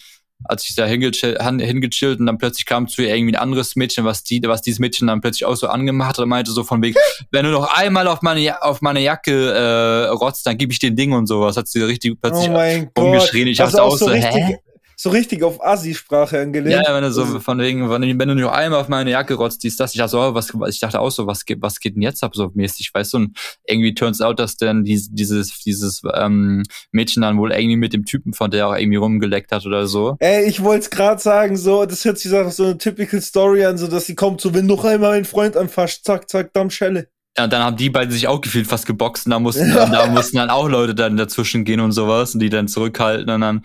[0.47, 4.06] hat sich da hingechillt, hingechillt und dann plötzlich kam zu ihr irgendwie ein anderes Mädchen,
[4.06, 6.82] was die, was dieses Mädchen dann plötzlich auch so angemacht hat und meinte so von
[6.82, 6.95] wegen,
[7.32, 10.95] wenn du noch einmal auf meine, auf meine Jacke äh, rotzt, dann gib ich den
[10.95, 11.58] Ding und sowas.
[11.58, 13.47] Hat sie richtig plötzlich oh umgeschrien.
[13.47, 14.58] Ich dachte auch so, richtig, hä?
[14.99, 16.83] So richtig auf Assi-Sprache angelehnt.
[16.88, 19.63] Ja, wenn du so also, von wegen, wenn du nur einmal auf meine Jacke rotzt,
[19.63, 22.01] dies, das, ich dachte, so, was, ich dachte auch so, was geht, was geht denn
[22.01, 23.17] jetzt ab so mäßig, weißt du?
[23.17, 27.93] Und irgendwie turns out, dass dann dieses, dieses, dieses ähm, Mädchen dann wohl irgendwie mit
[27.93, 30.15] dem Typen von der auch irgendwie rumgeleckt hat oder so.
[30.19, 33.77] Ey, ich wollte es gerade sagen, so, das hört sich so eine typical Story an,
[33.77, 37.07] so dass sie kommt, so, wenn noch einmal einen Freund anfasst, zack, zack, Dammschelle.
[37.38, 40.07] Ja, und dann haben die beiden sich auch gefühlt fast geboxt und da mussten, da
[40.07, 43.62] mussten dann auch Leute dann dazwischen gehen und sowas und die dann zurückhalten und dann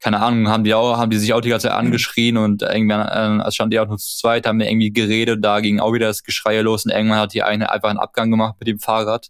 [0.00, 1.86] keine Ahnung, haben die auch, haben die sich auch die ganze Zeit mhm.
[1.86, 5.60] angeschrien und irgendwann, äh, stand die auch nur zu zweit, haben wir irgendwie geredet, da
[5.60, 8.56] ging auch wieder das Geschrei los und irgendwann hat die eine einfach einen Abgang gemacht
[8.58, 9.28] mit dem Fahrrad.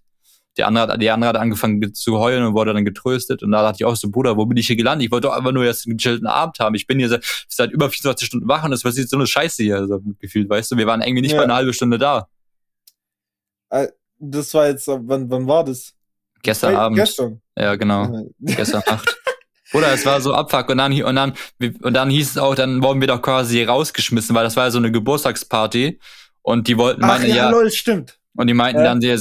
[0.56, 3.42] die andere, die andere hat angefangen zu heulen und wurde dann getröstet.
[3.42, 5.06] Und da dachte ich auch so, Bruder, wo bin ich hier gelandet?
[5.06, 6.74] Ich wollte doch einfach nur jetzt einen gechillten Abend haben.
[6.74, 9.62] Ich bin hier seit, seit über 24 Stunden wach und das passiert so eine Scheiße
[9.62, 10.76] hier, so gefühlt, weißt du?
[10.76, 11.38] Wir waren irgendwie nicht ja.
[11.38, 12.28] mal eine halbe Stunde da.
[13.70, 15.94] Äh, das war jetzt, wann, wann war das?
[16.42, 16.98] Gestern Abend.
[16.98, 17.40] Gestern.
[17.56, 18.26] Ja, genau.
[18.40, 19.20] Gestern Nacht.
[19.72, 21.34] Oder es war so Abfuck und dann, und dann,
[21.82, 24.70] und dann hieß es auch, dann wurden wir doch quasi rausgeschmissen, weil das war ja
[24.70, 25.98] so eine Geburtstagsparty
[26.42, 28.19] und die wollten meine, ja, ja, lol, stimmt.
[28.36, 28.84] Und die meinten ja.
[28.84, 29.18] dann sehr,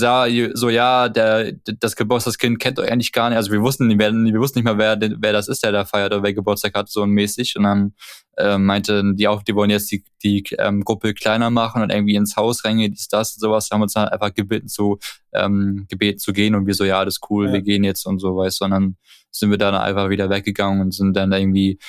[0.53, 3.37] so, ja, der, das Geburtstagskind kennt euch eigentlich gar nicht.
[3.37, 6.13] Also wir wussten, wir, wir wussten nicht mal, wer, wer das ist, der da feiert
[6.13, 7.55] oder wer Geburtstag hat, so mäßig.
[7.57, 7.93] Und dann
[8.37, 12.15] äh, meinten die auch, die wollen jetzt die, die ähm, Gruppe kleiner machen und irgendwie
[12.15, 13.69] ins Haus reingehen, dies, das und sowas.
[13.71, 14.99] Haben uns dann einfach gebeten zu,
[15.33, 17.53] ähm, gebeten zu gehen und wir so, ja, das ist cool, ja.
[17.53, 18.65] wir gehen jetzt und so, weißt du.
[18.65, 18.97] Und dann
[19.31, 21.79] sind wir dann einfach wieder weggegangen und sind dann irgendwie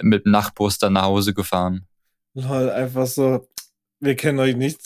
[0.00, 1.86] mit dem Nachtbus dann nach Hause gefahren.
[2.34, 3.46] Lol, einfach so,
[4.04, 4.80] wir kennen euch nicht.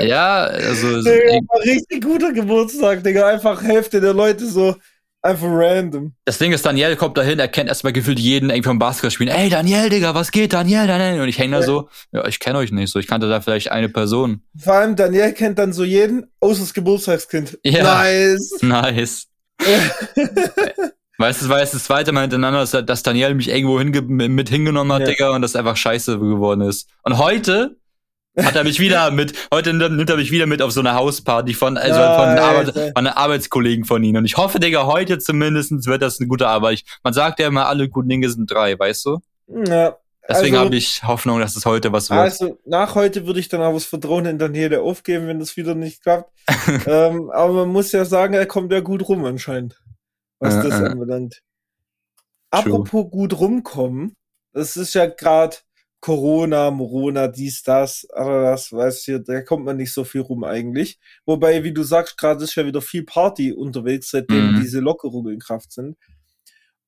[0.00, 1.02] Ja, also.
[1.02, 3.26] Digga, richtig guter Geburtstag, Digga.
[3.28, 4.74] Einfach Hälfte der Leute so
[5.22, 6.12] einfach random.
[6.24, 9.30] Das Ding ist, Daniel kommt dahin, er kennt erstmal gefühlt jeden irgendwie vom Basketball spielen.
[9.30, 11.22] Ey, Daniel, Digga, was geht, Daniel, Daniel?
[11.22, 12.98] Und ich hänge da so, ja, ich kenne euch nicht so.
[12.98, 14.42] Ich kannte da vielleicht eine Person.
[14.58, 17.58] Vor allem, Daniel kennt dann so jeden, außer das Geburtstagskind.
[17.64, 18.02] Ja.
[18.02, 18.58] Nice.
[18.62, 19.26] Nice.
[21.20, 24.48] Weißt du, war jetzt das zweite Mal hintereinander, dass, dass Daniel mich irgendwo hinge mit
[24.48, 25.06] hingenommen hat, ja.
[25.08, 26.88] Digga, und das einfach scheiße geworden ist.
[27.02, 27.76] Und heute
[28.44, 31.54] hat er mich wieder mit, heute nimmt er mich wieder mit auf so eine Hausparty
[31.54, 34.18] von, also ja, von, Arbeit, von einer Arbeitskollegen von ihnen.
[34.18, 36.74] Und ich hoffe, Digga, heute zumindest wird das eine gute Arbeit.
[36.74, 39.18] Ich, man sagt ja immer, alle guten Dinge sind drei, weißt du?
[39.66, 39.96] Ja.
[40.28, 42.20] Deswegen also, habe ich Hoffnung, dass es heute was wird.
[42.20, 45.74] Also nach heute würde ich dann auch das Vertrauen in Daniele aufgeben, wenn das wieder
[45.74, 46.30] nicht klappt.
[46.86, 49.80] ähm, aber man muss ja sagen, er kommt ja gut rum anscheinend,
[50.38, 50.84] was äh, das äh.
[50.84, 51.40] anbelangt.
[52.50, 54.14] Apropos gut rumkommen,
[54.52, 55.56] das ist ja gerade
[56.00, 60.44] Corona, Morona, dies, das, aber das, weißt du, da kommt man nicht so viel rum
[60.44, 60.98] eigentlich.
[61.26, 64.60] Wobei, wie du sagst, gerade ist ja wieder viel Party unterwegs, seitdem mhm.
[64.60, 65.96] diese Lockerungen in Kraft sind.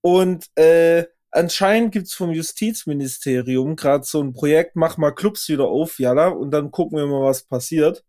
[0.00, 5.98] Und äh, anscheinend gibt's vom Justizministerium gerade so ein Projekt, mach mal Clubs wieder auf,
[5.98, 8.04] jalla, und dann gucken wir mal, was passiert.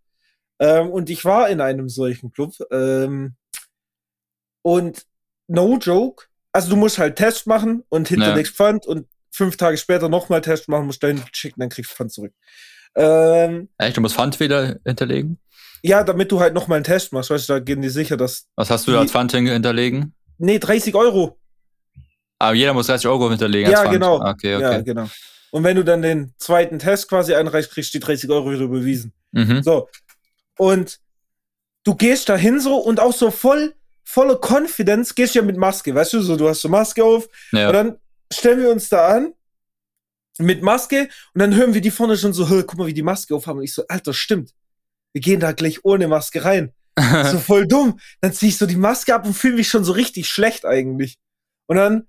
[0.59, 2.53] Ähm, und ich war in einem solchen Club.
[2.71, 3.35] Ähm,
[4.61, 5.07] und
[5.47, 8.65] no joke, also du musst halt Test machen und hinterlegst ja.
[8.65, 12.11] Pfand und fünf Tage später nochmal Test machen, musst dahin schicken, dann kriegst du Pfand
[12.11, 12.33] zurück.
[12.95, 13.97] Ähm, Echt?
[13.97, 15.39] Du musst Pfand wieder hinterlegen?
[15.83, 18.47] Ja, damit du halt nochmal einen Test machst, weißt du, da gehen die sicher, dass.
[18.55, 20.13] Was hast du da als Pfand hinterlegen?
[20.37, 21.39] Nee, 30 Euro.
[22.39, 23.71] Aber jeder muss 30 Euro hinterlegen.
[23.71, 24.19] Ja, genau.
[24.19, 24.63] Ah, okay, okay.
[24.63, 25.07] Ja, genau.
[25.51, 28.61] Und wenn du dann den zweiten Test quasi einreichst, kriegst du die 30 Euro wieder
[28.61, 29.13] überwiesen.
[29.31, 29.61] Mhm.
[29.63, 29.89] So.
[30.57, 30.99] Und
[31.83, 35.93] du gehst da hin so und auch so voll, voller Confidence gehst ja mit Maske,
[35.93, 37.67] weißt du, so du hast so Maske auf ja.
[37.67, 37.97] und dann
[38.31, 39.33] stellen wir uns da an
[40.39, 43.35] mit Maske und dann hören wir die vorne schon so, guck mal, wie die Maske
[43.35, 43.59] aufhaben.
[43.59, 44.53] Und ich so, Alter, stimmt.
[45.13, 46.73] Wir gehen da gleich ohne Maske rein.
[47.31, 47.99] so voll dumm.
[48.21, 51.17] Dann zieh ich so die Maske ab und fühle mich schon so richtig schlecht eigentlich.
[51.67, 52.07] Und dann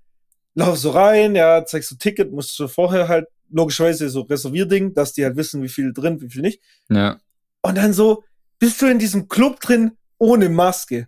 [0.55, 5.13] lauf so rein, ja, zeigst du Ticket, musst du vorher halt logischerweise so Reservierding, dass
[5.13, 6.61] die halt wissen, wie viel drin, wie viel nicht.
[6.89, 7.19] Ja.
[7.61, 8.23] Und dann so
[8.59, 11.07] bist du in diesem Club drin ohne Maske.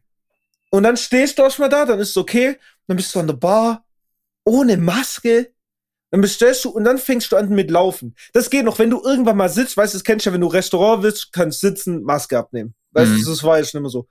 [0.71, 2.57] Und dann stehst du erstmal da, dann ist es okay.
[2.87, 3.84] Dann bist du an der Bar,
[4.45, 5.51] ohne Maske.
[6.11, 8.15] Dann bestellst du und dann fängst du an mit Laufen.
[8.31, 10.41] Das geht noch, wenn du irgendwann mal sitzt, weißt du, das kennst du ja, wenn
[10.41, 12.73] du Restaurant willst, kannst sitzen, Maske abnehmen.
[12.91, 13.25] Weißt du, mhm.
[13.25, 14.07] das war ja schon immer so.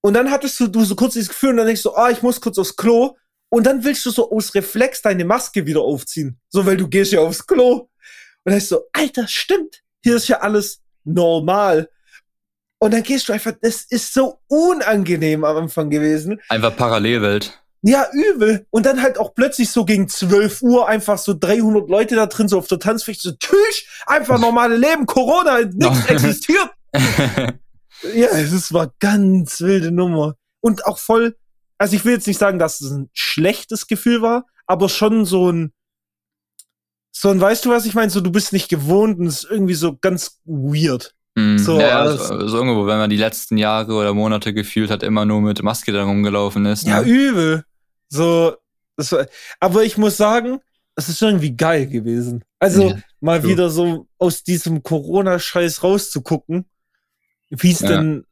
[0.00, 2.22] Und dann hattest du, du so kurz dieses Gefühl und dann denkst du, ah, ich
[2.22, 3.16] muss kurz aufs Klo.
[3.48, 6.40] Und dann willst du so aus Reflex deine Maske wieder aufziehen.
[6.48, 7.72] So, weil du gehst ja aufs Klo.
[7.72, 7.88] Und
[8.44, 9.82] dann ist so, Alter, stimmt.
[10.02, 11.88] Hier ist ja alles normal.
[12.78, 16.40] Und dann gehst du einfach, das ist so unangenehm am Anfang gewesen.
[16.48, 17.60] Einfach Parallelwelt.
[17.88, 18.66] Ja, übel.
[18.70, 22.48] Und dann halt auch plötzlich so gegen 12 Uhr einfach so 300 Leute da drin,
[22.48, 26.68] so auf der Tanzfläche, so Tüch, einfach normale Leben, Corona, nichts existiert.
[28.14, 30.34] ja, es war ganz wilde Nummer.
[30.60, 31.36] Und auch voll,
[31.78, 35.52] also ich will jetzt nicht sagen, dass es ein schlechtes Gefühl war, aber schon so
[35.52, 35.72] ein,
[37.12, 38.10] so ein, weißt du, was ich meine?
[38.10, 41.14] So, du bist nicht gewohnt und es ist irgendwie so ganz weird.
[41.36, 45.04] Mm, so, ja, so, so, irgendwo, wenn man die letzten Jahre oder Monate gefühlt hat,
[45.04, 46.84] immer nur mit Maske da rumgelaufen ist.
[46.84, 46.90] Ne?
[46.90, 47.64] Ja, übel.
[48.08, 48.56] So,
[48.96, 49.26] das war,
[49.60, 50.60] aber ich muss sagen,
[50.96, 52.44] es ist irgendwie geil gewesen.
[52.58, 53.48] Also ja, mal so.
[53.48, 56.64] wieder so aus diesem Corona-Scheiß rauszugucken,
[57.50, 57.88] wie es ja.
[57.88, 58.24] denn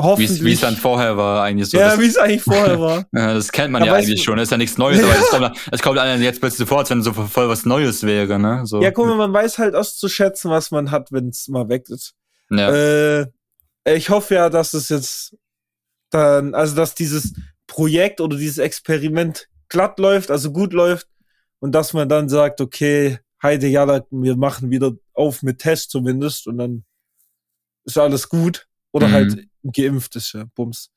[0.00, 0.44] hoffentlich.
[0.44, 1.78] Wie es dann vorher war, eigentlich so.
[1.78, 3.06] Ja, wie es eigentlich vorher war.
[3.12, 4.36] ja, das kennt man aber ja eigentlich schon.
[4.36, 6.90] Das ist ja nichts Neues, aber es kommt, es kommt einem jetzt plötzlich vor, als
[6.90, 8.62] wenn so voll was Neues wäre, ne?
[8.64, 8.80] So.
[8.80, 12.14] Ja, guck mal, man weiß halt auszuschätzen, was man hat, wenn es mal weg ist.
[12.50, 12.70] Ja.
[12.70, 13.26] Äh,
[13.84, 15.36] ich hoffe ja, dass es jetzt
[16.10, 17.34] dann, also dass dieses
[17.68, 21.06] Projekt oder dieses Experiment glatt läuft, also gut läuft
[21.60, 26.48] und dass man dann sagt, okay, Heide, ja, wir machen wieder auf mit Test zumindest
[26.48, 26.84] und dann
[27.84, 28.66] ist alles gut.
[28.90, 29.12] Oder Mhm.
[29.12, 30.90] halt geimpft ist ja, Bums.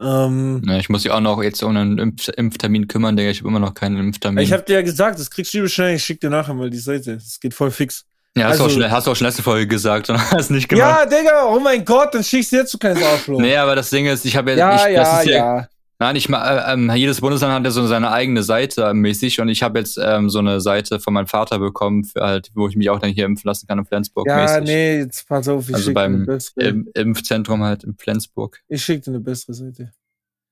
[0.00, 3.30] Ähm, Ja, ich muss mich auch noch jetzt um einen Impf Impftermin kümmern, Digga.
[3.30, 4.44] Ich habe immer noch keinen Impftermin.
[4.44, 6.76] ich hab dir ja gesagt, das kriegst du schnell, ich schick dir nachher mal die
[6.78, 7.14] Seite.
[7.14, 8.04] Das geht voll fix.
[8.36, 10.50] ja, hast, du auch also- schon, hast du auch schon letzte Folge gesagt und hast
[10.50, 11.10] nicht gemacht.
[11.10, 13.40] Ja, Digga, oh mein Gott, dann schickst du jetzt du kleines Arschloch.
[13.40, 15.68] Nee, aber das Ding ist, ich habe ja, ja, ich, ja, ist ja.
[15.98, 19.62] Nein, ich äh, ähm, jedes Bundesland hat ja so seine eigene Seite mäßig und ich
[19.62, 22.90] habe jetzt ähm, so eine Seite von meinem Vater bekommen, für halt, wo ich mich
[22.90, 24.64] auch dann hier impfen lassen kann in Flensburg Ja, mäßig.
[24.64, 26.64] nee, jetzt pass auf, ich Also schick dir eine beim bessere.
[26.64, 28.60] Im Impfzentrum halt in Flensburg.
[28.68, 29.92] Ich schick dir eine bessere Seite.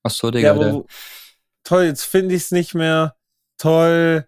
[0.01, 0.53] Ach so, Ja, Digga.
[0.55, 0.87] der, wo-
[1.63, 3.15] toll, jetzt finde ich es nicht mehr.
[3.59, 4.25] Toll.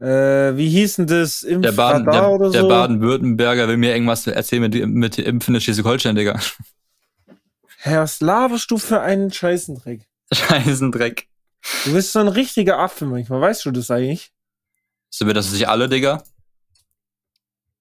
[0.00, 1.42] Äh, wie hieß denn das?
[1.42, 2.68] der, Baden, der, oder der so?
[2.68, 6.40] Baden-Württemberger will mir irgendwas erzählen mit, mit Impfen in Schleswig-Holstein, Digga.
[7.78, 10.08] Hä, was laberst du für einen Scheißendreck?
[10.36, 11.28] Scheißendreck.
[11.84, 14.32] Du bist so ein richtiger Affe manchmal, weißt du das eigentlich?
[15.10, 16.22] So wird das nicht alle, Digga?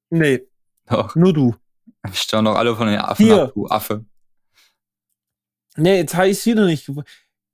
[0.10, 0.42] Nee,
[0.88, 1.16] Doch.
[1.16, 1.56] nur du.
[2.12, 3.44] Ich staune doch alle von den Affen Hier.
[3.44, 4.06] ab, du Affe.
[5.78, 6.90] Nee, jetzt ich wieder nicht.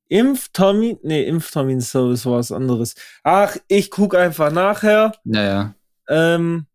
[0.10, 0.98] Impftermin?
[1.04, 2.96] Nee, Impftermin ist so, ist was anderes.
[3.24, 5.12] Ach, ich guck einfach nachher.
[5.24, 5.76] Naja.
[6.08, 6.66] Ähm,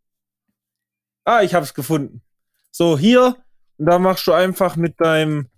[1.25, 2.23] ah, ich hab's gefunden.
[2.71, 3.37] So, hier.
[3.79, 5.49] Und da machst du einfach mit deinem,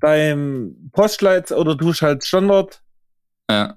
[0.00, 2.82] deinem Postleit oder du halt Standard.
[3.50, 3.76] Ja.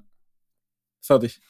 [1.02, 1.42] Fertig.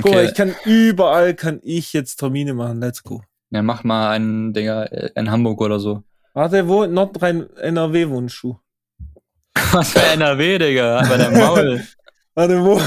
[0.00, 0.24] Guck mal, Okay.
[0.26, 2.80] ich kann überall kann ich jetzt Termine machen.
[2.80, 3.22] Let's go.
[3.50, 6.04] Ja, mach mal einen, Digga, in Hamburg oder so.
[6.34, 6.86] Warte, wo?
[6.86, 8.60] Nordrhein NRW wohnst du?
[9.72, 11.02] Was für NRW, Digga?
[11.08, 11.86] Bei der Maul.
[12.34, 12.80] Warte, wo?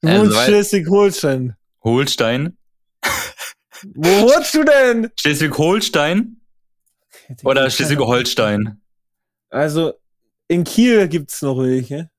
[0.00, 1.56] Du Also, wohnst Schleswig-Holstein.
[1.82, 2.56] Holstein?
[3.94, 5.10] Wo wohnst du denn?
[5.18, 6.40] Schleswig-Holstein?
[7.44, 8.80] Oder Schleswig-Holstein?
[9.50, 9.94] Also,
[10.48, 12.10] in Kiel gibt's noch welche.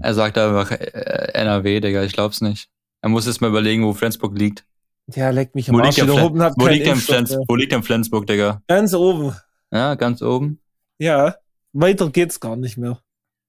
[0.00, 2.68] Er sagt einfach äh, NRW, Digga, ich glaub's nicht.
[3.00, 4.64] Er muss jetzt mal überlegen, wo Flensburg liegt.
[5.08, 5.96] Ja, leck mich am Wo Arsch.
[5.96, 8.62] liegt, Da oben wo, liegt denn Impfstoff Flens wo liegt denn Flensburg, Digga?
[8.68, 9.34] Ganz oben.
[9.72, 10.60] Ja, ganz oben.
[10.98, 11.36] Ja,
[11.72, 13.00] weiter geht's gar nicht mehr.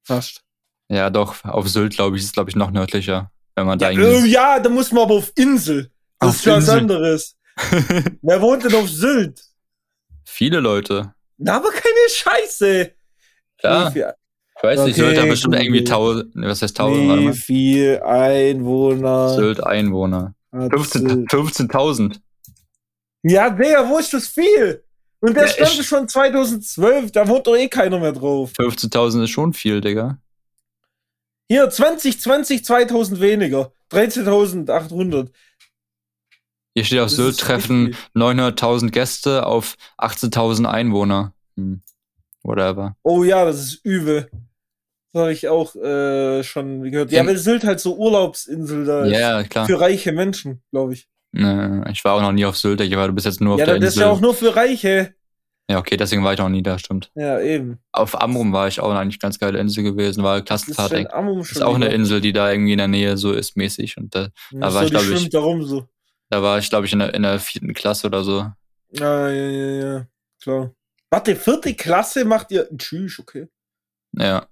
[0.03, 0.43] Fast.
[0.89, 3.31] Ja, doch, auf Sylt, glaube ich, ist, glaube ich, noch nördlicher.
[3.55, 4.29] Wenn man da Ja, irgendwie.
[4.29, 5.91] äh, ja, da muss man aber auf Insel.
[6.19, 6.79] Das Auf ist was Insel.
[6.79, 7.37] anderes.
[8.21, 9.41] Wer wohnt denn auf Sylt?
[10.25, 11.13] Viele Leute.
[11.37, 12.91] Na, aber keine Scheiße.
[13.59, 13.93] Klar.
[13.95, 17.33] Ich weiß nicht, Okay, Sylt hat bestimmt irgendwie tausend, was heißt tausend, warte wie mal.
[17.33, 20.35] viel Einwohner Sylt Einwohner.
[20.51, 21.29] hat 15 Sylt?
[21.31, 22.19] 15.000.
[23.23, 24.83] Ja, Digga, wo ist das viel?
[25.21, 28.51] Und der Ja, stand ich- schon 2012, da wohnt doch eh keiner mehr drauf.
[28.57, 30.17] 15.000 ist schon viel, Digga.
[31.49, 33.71] Hier, 2020, 2000 weniger.
[33.89, 35.29] 13.800.
[36.75, 38.05] Hier steht auf Das Sylt ist treffen richtig.
[38.15, 41.33] 900.000 Gäste auf 18.000 Einwohner.
[41.55, 41.81] Hm.
[42.43, 42.95] Whatever.
[43.03, 44.29] Oh ja, das ist übel.
[45.13, 47.11] Das habe ich auch äh, schon gehört.
[47.11, 49.49] Ja, weil Sylt halt so Urlaubsinsel da Ja, ist.
[49.51, 49.65] klar.
[49.67, 51.07] Für reiche Menschen, glaube ich.
[51.31, 53.59] Nee, ich war auch noch nie auf Sylt, ich war du bist jetzt nur auf
[53.59, 54.07] Ja, der das ist Insel.
[54.07, 55.13] ja auch nur für Reiche.
[55.69, 57.11] ja, okay, deswegen war ich noch nie da, stimmt.
[57.15, 57.79] Ja, eben.
[57.91, 60.91] Auf Amrum war ich auch eigentlich ganz geile Insel gewesen, war ist Klassenfahrt.
[60.91, 61.87] schon ist auch eine.
[61.87, 63.97] Insel, die da irgendwie in der Nähe so ist, mäßig.
[63.97, 65.87] Und da, da so, war ich, die glaub ich- schwimmt da rum so.
[66.29, 68.51] Da war ich, glaube ich, in der, in der vierten Klasse oder so.
[68.91, 70.07] Ja, ja, ja, ja.
[70.41, 70.71] Klar.
[71.09, 72.67] Warte, vierte Klasse macht ihr.
[72.77, 73.47] Tschüss, okay.
[74.17, 74.47] Ja.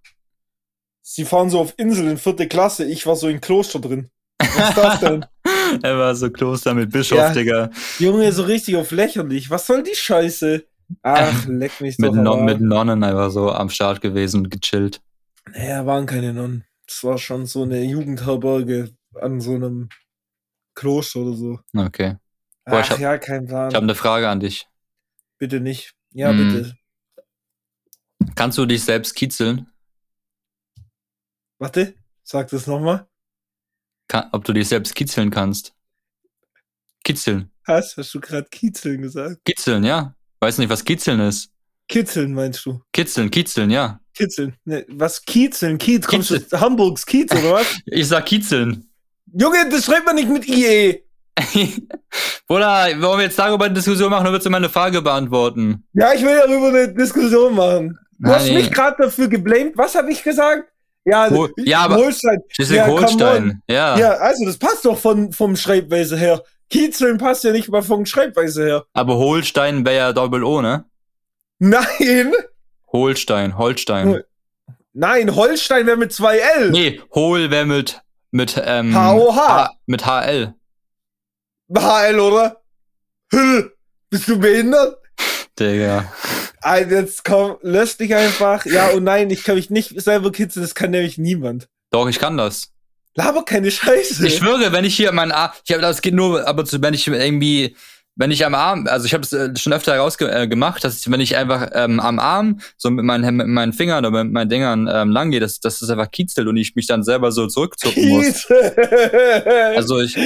[1.01, 2.85] Sie fahren so auf Insel in vierte Klasse.
[2.85, 4.09] Ich war so in Kloster drin.
[4.39, 5.25] Was ist das denn?
[5.83, 7.33] er war so Kloster mit Bischof, Ja.
[7.33, 7.69] Digga.
[7.99, 9.49] Junge, so richtig auf lächerlich.
[9.49, 10.63] Was soll die Scheiße?
[11.03, 12.15] Ach, leck mich Mit, doch.
[12.15, 12.61] non, mit.
[12.61, 15.01] Nonnen einfach so am Start gewesen und gechillt.
[15.53, 16.65] Naja, waren keine Nonnen.
[16.87, 19.89] Das war schon so eine Jugendherberge an so einem
[20.75, 21.59] Kloster oder so.
[21.75, 22.15] Okay.
[22.65, 23.69] Boah, Ach ich hab- ja, kein Plan.
[23.69, 24.67] Ich habe eine Frage an dich.
[25.37, 25.93] bitte nicht.
[26.11, 26.37] Ja, Mm.
[26.37, 26.75] bitte.
[28.35, 29.67] Kannst du dich selbst kitzeln?
[31.59, 33.07] Warte, sag das nochmal.
[34.33, 35.73] Ob du dich selbst kitzeln kannst?
[37.03, 37.49] Kitzeln.
[37.65, 37.95] Was?
[37.97, 39.43] Hast du gerade Kitzeln gesagt?
[39.45, 40.15] Kitzeln, ja.
[40.41, 41.49] Weiß nicht, was Kitzeln ist.
[41.87, 42.81] Kitzeln meinst du?
[42.91, 43.99] Kitzeln, kitzeln, ja.
[44.13, 44.55] Kitzeln.
[44.65, 45.77] Ne, was Kiezeln?
[45.77, 46.53] Kiez, kommst du Kitzeln.
[46.53, 47.67] aus Hamburgs Kiez oder was?
[47.85, 48.90] Ich sag kitzeln.
[49.33, 51.03] Junge, das schreibt man nicht mit IE.
[52.47, 55.83] Bruder, wollen wir jetzt darüber eine Diskussion machen oder willst du meine Frage beantworten?
[55.93, 57.97] Ja, ich will darüber eine Diskussion machen.
[58.19, 58.55] Du hast Nein.
[58.55, 59.77] mich gerade dafür geblamed.
[59.77, 60.65] Was habe ich gesagt?
[61.05, 62.39] Ja, Wo- ja, aber- Holstein.
[62.49, 63.61] Schleswig-Holstein.
[63.67, 66.43] Ja, Ja, also das passt doch von, vom Schreibweise her.
[66.69, 68.85] Kiezeln passt ja nicht mal vom Schreibweise her.
[68.93, 70.85] aber Holstein wäre ja Doppel O, ne?
[71.59, 72.33] Nein!
[72.91, 74.07] Holstein, Holstein.
[74.09, 74.25] Hol-
[74.93, 76.71] Nein, Holstein wäre mit zwei L.
[76.71, 79.35] Nee, Hol wäre mit, mit, ähm, HOH.
[79.35, 80.53] H- mit HL.
[81.73, 82.61] HL, oder?
[83.31, 83.73] Hüll.
[84.09, 84.97] Bist du behindert?
[85.59, 86.11] Digga.
[86.61, 88.65] Ein, jetzt komm, lösch dich einfach.
[88.65, 91.67] Ja und nein, ich kann mich nicht selber kitzeln, das kann nämlich niemand.
[91.91, 92.71] Doch, ich kann das.
[93.15, 94.25] Laber keine Scheiße.
[94.25, 96.93] Ich schwöre, wenn ich hier mein A, ich hab, das geht nur, aber zu, wenn
[96.93, 97.75] ich irgendwie
[98.15, 101.09] wenn ich am Arm, also ich habe es äh, schon öfter herausgemacht, äh, dass ich,
[101.09, 104.49] wenn ich einfach ähm, am Arm so mit meinen, mit meinen Fingern oder mit meinen
[104.49, 107.47] Dingern ähm, lang gehe, dass, dass das einfach kitzelt und ich mich dann selber so
[107.47, 108.47] zurückzucken muss.
[109.75, 110.17] Also ich.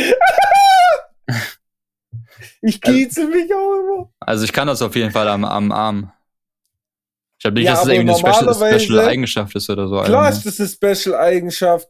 [2.61, 4.09] ich kitzel mich auch immer.
[4.19, 6.11] Also ich kann das auf jeden Fall am, am Arm.
[7.37, 10.01] Ich habe nicht, Ja, dass es irgendwie eine Special, Special Eigenschaft ist oder so.
[10.01, 11.87] Klar ist das eine Special-Eigenschaft,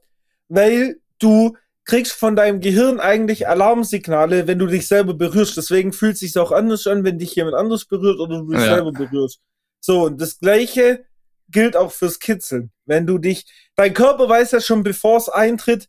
[0.49, 1.55] weil du
[1.85, 5.55] kriegst von deinem Gehirn eigentlich Alarmsignale, wenn du dich selber berührst.
[5.57, 8.61] Deswegen fühlt es sich auch anders an, wenn dich jemand anders berührt oder du dich
[8.61, 8.75] Ja.
[8.75, 9.39] selber berührst.
[9.81, 11.05] So, und das Gleiche
[11.49, 12.71] gilt auch fürs Kitzeln.
[12.85, 13.45] Wenn du dich,
[13.75, 15.87] dein Körper weiß ja schon, bevor es eintritt,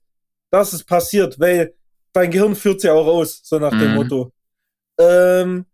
[0.50, 1.74] dass es passiert, weil
[2.12, 3.94] dein Gehirn führt ja auch aus, so nach dem Mhm.
[3.94, 4.32] Motto.
[4.98, 5.66] Ähm,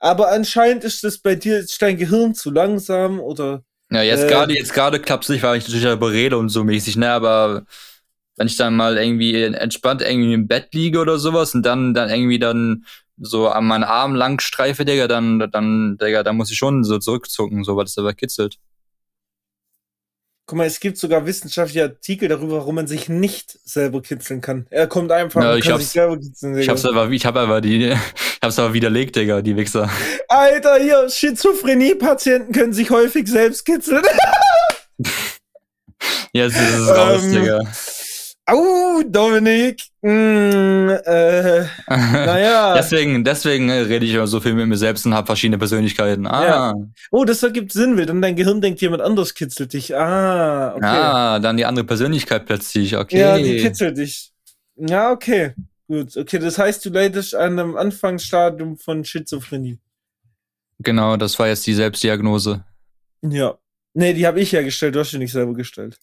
[0.00, 4.28] aber anscheinend ist das bei dir, ist dein Gehirn zu langsam oder Ja, jetzt Äh,
[4.28, 7.64] gerade, jetzt gerade klappt's nicht, weil ich natürlich darüber rede und so mäßig, ne, aber
[8.38, 12.08] wenn ich dann mal irgendwie entspannt irgendwie im Bett liege oder sowas und dann, dann
[12.08, 12.84] irgendwie dann
[13.20, 16.98] so an meinen Arm lang streife, Digga, dann, dann, Digga, dann muss ich schon so
[16.98, 18.58] zurückzucken, so, weil das aber kitzelt.
[20.46, 24.66] Guck mal, es gibt sogar wissenschaftliche Artikel darüber, warum man sich nicht selber kitzeln kann.
[24.70, 26.54] Er kommt einfach Ja, und ich kann sich selber kitzeln.
[26.54, 26.72] Ich Digga.
[26.72, 27.98] hab's aber, ich hab aber die, ich
[28.40, 29.90] hab's aber widerlegt, Digga, die Wichser.
[30.28, 34.02] Alter, hier, Schizophrenie-Patienten können sich häufig selbst kitzeln.
[36.32, 37.60] Jetzt ist es raus, Ähm, Digga.
[38.50, 39.82] Au, Dominik.
[40.00, 42.74] Mm, äh, naja.
[42.78, 46.26] Deswegen, deswegen äh, rede ich immer so viel mit mir selbst und habe verschiedene Persönlichkeiten.
[46.26, 46.74] Ah, Ja.
[47.10, 49.94] oh, das ergibt Sinn, weil dann dein Gehirn denkt, jemand anders kitzelt dich.
[49.94, 50.86] Ah, okay.
[50.86, 53.20] ah, dann die andere Persönlichkeit plötzlich, okay.
[53.20, 54.32] Ja, die kitzelt dich.
[54.76, 55.52] Ja, okay.
[55.86, 56.16] Gut.
[56.16, 59.78] Okay, das heißt, du leidest an einem Anfangsstadium von Schizophrenie.
[60.78, 62.64] Genau, das war jetzt die Selbstdiagnose.
[63.22, 63.58] Ja.
[63.92, 65.98] Nee, die habe ich ja gestellt, du hast die nicht selber gestellt.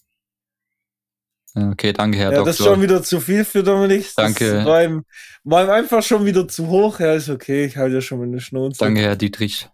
[1.58, 2.46] Okay, danke, Herr Ja, Doktor.
[2.48, 4.04] das ist schon wieder zu viel für Dominik.
[4.04, 4.66] Das Danke.
[4.66, 5.06] War ihm,
[5.46, 7.00] war ihm einfach schon wieder zu hoch.
[7.00, 8.80] Ja, ist okay, ich halte ja schon meine Schnauze.
[8.80, 9.70] Danke, Herr Dietrich.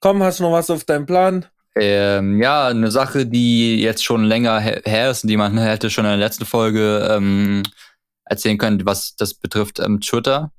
[0.00, 1.46] Komm, hast du noch was auf deinem Plan?
[1.76, 5.90] Ähm, ja, eine Sache, die jetzt schon länger her her ist und die man hätte
[5.90, 7.62] schon in der letzten Folge ähm,
[8.24, 10.50] erzählen können, was das betrifft, ähm, Twitter.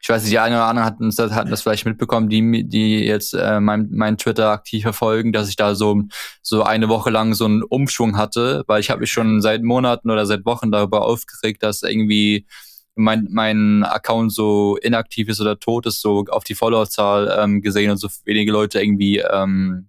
[0.00, 3.00] Ich weiß nicht, die eine oder andere hatten, das- hatten das vielleicht mitbekommen, die, die
[3.04, 6.02] jetzt äh, mein, mein Twitter aktiv verfolgen, dass ich da so,
[6.42, 10.10] so eine Woche lang so einen Umschwung hatte, weil ich habe mich schon seit Monaten
[10.10, 12.46] oder seit Wochen darüber aufgeregt, dass irgendwie
[12.94, 17.90] mein, mein Account so inaktiv ist oder tot ist, so auf die Followerzahl ähm, gesehen
[17.90, 19.88] und so wenige Leute irgendwie ähm,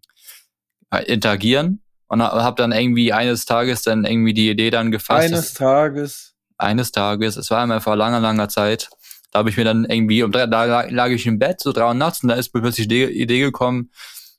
[1.06, 1.82] interagieren.
[2.08, 6.36] Und habe dann irgendwie eines Tages dann irgendwie die Idee dann gefasst, Eines Tages.
[6.58, 8.90] eines Tages, es war einmal vor langer, langer Zeit,
[9.32, 11.94] da habe ich mir dann irgendwie, um da lag, ich im Bett, so drei Uhr
[11.94, 13.92] nachts, und da ist mir plötzlich die Idee gekommen,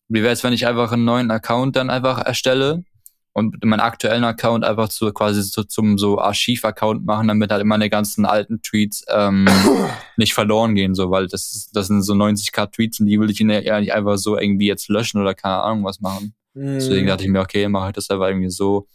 [0.09, 2.85] wie wäre es, wenn ich einfach einen neuen Account dann einfach erstelle
[3.33, 7.88] und meinen aktuellen Account einfach zu, quasi zu, zum so Archiv-Account machen, damit halt meine
[7.88, 9.46] ganzen alten Tweets ähm,
[10.16, 13.31] nicht verloren gehen, so, weil das, ist- das sind so 90k Tweets und die will
[13.31, 16.35] ich ja nicht einfach so irgendwie jetzt löschen oder keine Ahnung was machen.
[16.55, 17.07] Deswegen Hm.
[17.07, 18.88] dachte ich mir, okay, mache ich das aber irgendwie so.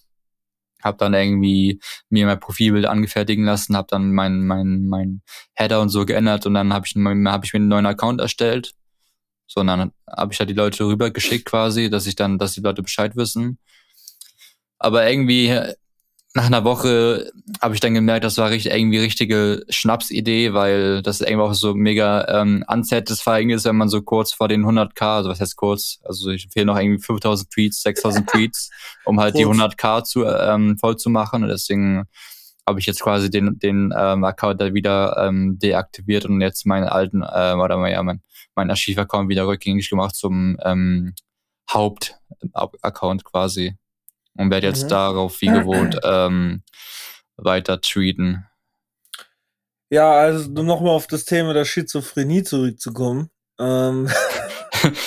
[0.85, 5.21] Hab dann irgendwie mir mein Profilbild angefertigen lassen, hab dann mein mein mein
[5.55, 8.73] Header und so geändert und dann habe ich hab ich mir einen neuen Account erstellt.
[9.47, 12.61] So und dann habe ich halt die Leute rübergeschickt quasi, dass ich dann, dass die
[12.61, 13.59] Leute Bescheid wissen.
[14.79, 15.53] Aber irgendwie
[16.35, 21.21] nach einer Woche habe ich dann gemerkt, das war richtig, irgendwie richtige Schnapsidee, weil das
[21.21, 25.29] irgendwie auch so mega ähm, unsatisfying ist, wenn man so kurz vor den 100k, also
[25.29, 28.69] was heißt kurz, also ich fehlen noch irgendwie 5000 Tweets, 6000 Tweets,
[29.05, 29.57] um halt die Kurz.
[29.57, 32.03] 100k zu, ähm, voll zu machen und deswegen
[32.67, 36.89] habe ich jetzt quasi den, den ähm, Account da wieder ähm, deaktiviert und jetzt meinen
[36.89, 38.21] alten, äh, oder ja, mein,
[38.55, 41.13] mein Archiv-Account wieder rückgängig gemacht zum ähm,
[41.71, 43.77] Haupt-Account quasi
[44.37, 44.89] und werde jetzt Mhm.
[44.89, 46.61] darauf wie gewohnt ähm,
[47.37, 48.45] weiter tweeten.
[49.89, 53.29] Ja, also um nochmal auf das Thema der Schizophrenie zurückzukommen.
[53.59, 54.09] Ähm,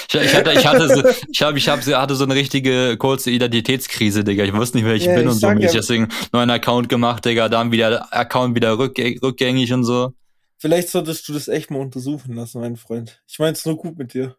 [0.08, 3.30] Ich, ich hatte, ich hatte so, ich habe, ich hab, hatte so eine richtige kurze
[3.30, 4.42] Identitätskrise, Digga.
[4.42, 5.46] Ich wusste nicht, wer ich Ja, bin ich und so.
[5.46, 7.48] ja- ich deswegen neuen Account gemacht, Digga.
[7.48, 10.14] Dann wieder Account wieder rückgängig, rückgängig und so.
[10.56, 13.22] vielleicht solltest du das echt mal untersuchen lassen, mein Freund.
[13.28, 14.36] Ich mein's nur gut mit dir.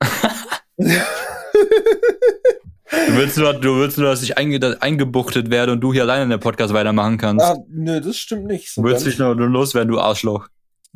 [2.90, 6.24] Du willst nur, du willst nur, dass ich einge, eingebuchtet werde und du hier alleine
[6.24, 7.44] in der Podcast weitermachen kannst.
[7.44, 8.72] ah, nö, das stimmt nicht.
[8.72, 10.48] So du willst dich nur, nur loswerden, du Arschloch.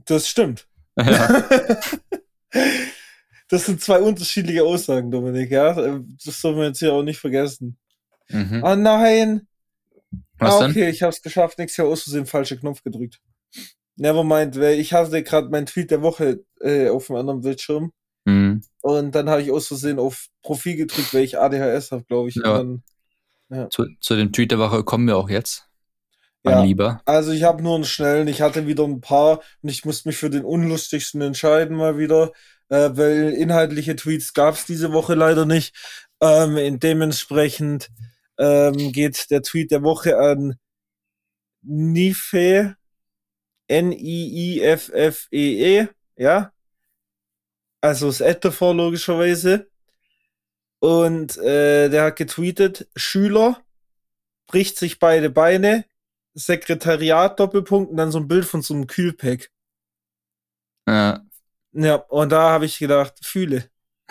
[0.07, 0.67] Das stimmt.
[0.97, 1.45] Ja.
[3.49, 5.75] Das sind zwei unterschiedliche Aussagen, Dominik, ja.
[6.25, 7.77] Das soll man jetzt hier auch nicht vergessen.
[8.29, 8.63] Mhm.
[8.63, 9.49] Oh nein.
[10.39, 10.71] Was ah, denn?
[10.71, 11.59] okay, ich hab's geschafft.
[11.59, 13.21] Nächstes Jahr aus Versehen falscher Knopf gedrückt.
[13.97, 17.93] Nevermind, weil ich hatte gerade meinen Tweet der Woche äh, auf dem anderen Bildschirm
[18.25, 18.63] Mhm.
[18.83, 22.37] und dann habe ich aus Versehen auf Profil gedrückt, weil ich ADHS habe, glaube ich.
[22.37, 22.59] Ja.
[22.59, 22.83] Dann,
[23.71, 25.67] Zu, zu dem Tweet der Woche kommen wir auch jetzt.
[26.43, 26.65] mein Ja.
[26.65, 27.01] Lieber.
[27.05, 30.17] Also ich habe nur einen schnellen, ich hatte wieder ein paar und ich musste mich
[30.19, 32.33] für den unlustigsten entscheiden mal wieder,
[32.69, 35.75] äh, weil inhaltliche Tweets gab es diese Woche leider nicht.
[36.21, 37.91] Ähm, in dementsprechend
[38.39, 40.57] ähm, geht der Tweet der Woche an
[41.63, 42.77] Nife,
[44.61, 46.53] N-I-I-F-F-E-E, ja.
[47.81, 49.69] Also das Ad davor logischerweise.
[50.81, 53.63] Und äh, der hat getweetet, Schüler
[54.47, 55.85] bricht sich beide Beine,
[56.35, 59.51] Sekretariat Doppelpunkt und dann so ein Bild von so einem Kühlpack.
[60.89, 61.25] Ja.
[61.73, 63.71] Ja, und da habe ich gedacht, fühle.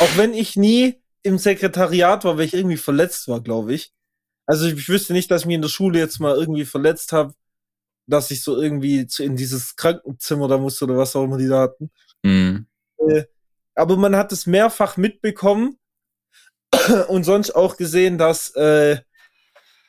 [0.00, 3.92] Auch wenn ich nie im Sekretariat war, weil ich irgendwie verletzt war, glaube ich.
[4.46, 7.12] Also ich, ich wüsste nicht, dass ich mich in der Schule jetzt mal irgendwie verletzt
[7.12, 7.34] habe,
[8.06, 11.48] dass ich so irgendwie zu, in dieses Krankenzimmer da musste oder was auch immer die
[11.48, 11.90] da hatten.
[12.98, 13.24] Hm.
[13.74, 15.78] Aber man hat es mehrfach mitbekommen
[17.08, 18.98] und sonst auch gesehen, dass äh,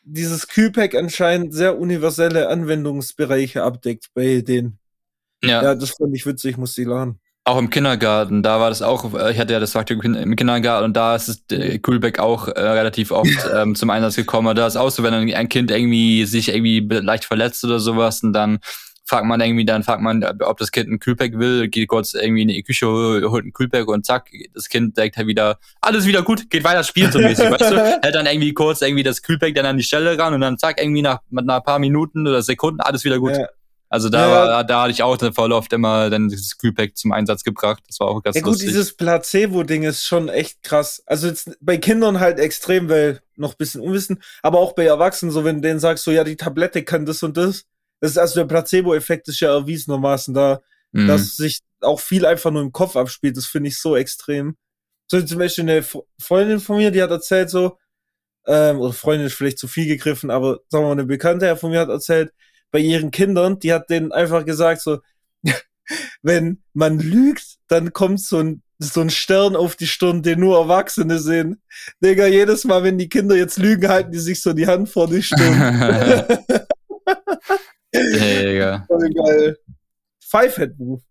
[0.03, 4.79] dieses Kühlpack anscheinend sehr universelle Anwendungsbereiche abdeckt bei denen.
[5.43, 5.63] ja.
[5.63, 7.19] Ja, das fand ich witzig, muss ich laden.
[7.45, 10.85] Auch im Kindergarten, da war das auch, äh, ich hatte ja das Faktor im Kindergarten
[10.85, 14.55] und da ist es, äh, Coolback auch äh, relativ oft ähm, zum Einsatz gekommen.
[14.55, 18.33] Da ist auch so, wenn ein, Kind irgendwie sich irgendwie leicht verletzt oder sowas und
[18.33, 18.59] dann
[19.09, 22.43] fragt man irgendwie, dann fragt man, ob das Kind ein Kühlpack will, geht kurz irgendwie
[22.43, 26.21] in die Küche, holt ein Kühlpack und zack, das Kind denkt halt wieder, alles wieder
[26.21, 27.75] gut, geht weiter spielen so mäßig, weißt du?
[28.03, 30.79] Hält dann irgendwie kurz irgendwie das Kühlpack dann an die Stelle ran und dann zack,
[30.79, 33.35] irgendwie nach, nach ein paar Minuten oder Sekunden, alles wieder gut.
[33.35, 33.47] Ja.
[33.91, 34.31] Also da, Ja.
[34.51, 37.81] war, da hatte ich auch voll oft immer dann dieses Kühlpack zum Einsatz gebracht.
[37.87, 38.67] Das war auch ganz Ja gut, lustig.
[38.67, 41.01] dieses Placebo-Ding ist schon echt krass.
[41.07, 45.31] Also jetzt bei Kindern halt extrem, weil noch ein bisschen Unwissen, aber auch bei Erwachsenen,
[45.31, 47.65] so wenn du denen sagst, so ja, die Tablette kann das und das.
[48.01, 51.07] Das ist also der Placebo-Effekt ist ja erwiesenermaßen da, Mhm.
[51.07, 53.37] dass sich auch viel einfach nur im Kopf abspielt.
[53.37, 54.57] Das finde ich so extrem.
[55.05, 57.77] So zum Beispiel eine Fre- Freundin von mir, die hat erzählt so,
[58.47, 61.69] ähm, oder Freundin ist vielleicht zu viel gegriffen, aber sagen wir mal, eine Bekannte von
[61.71, 62.31] mir hat erzählt,
[62.71, 64.99] bei ihren Kindern, die hat denen einfach gesagt so,
[66.23, 70.57] wenn man lügt, dann kommt so ein, so ein Stern auf die Stirn, den nur
[70.57, 71.61] Erwachsene sehen.
[72.03, 75.07] Digga, jedes Mal, wenn die Kinder jetzt lügen, halten die sich so die Hand vor
[75.07, 76.25] die Stirn.
[77.93, 78.85] Digga.
[78.87, 79.57] Voll geil.
[80.21, 81.01] Five-Head-Move.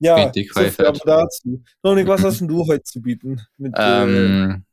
[0.00, 1.62] Ja, Richtig, so viel aber dazu.
[1.82, 3.40] Dominik, was hast denn du heute zu bieten?
[3.56, 4.64] Mit, äh, ähm,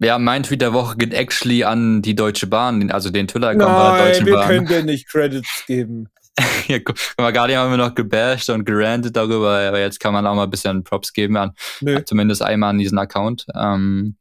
[0.00, 3.82] ja, mein Tweet der Woche geht actually an die Deutsche Bahn, also den Twitter-Account von
[3.82, 4.48] der nein, Deutschen wir Bahn.
[4.48, 6.08] können dir nicht Credits geben.
[6.66, 10.26] ja, guck mal, gerade haben wir noch gebasht und gerantet darüber, aber jetzt kann man
[10.26, 12.02] auch mal ein bisschen Props geben an, Nö.
[12.04, 13.46] zumindest einmal an diesen Account.
[13.54, 14.16] Ähm,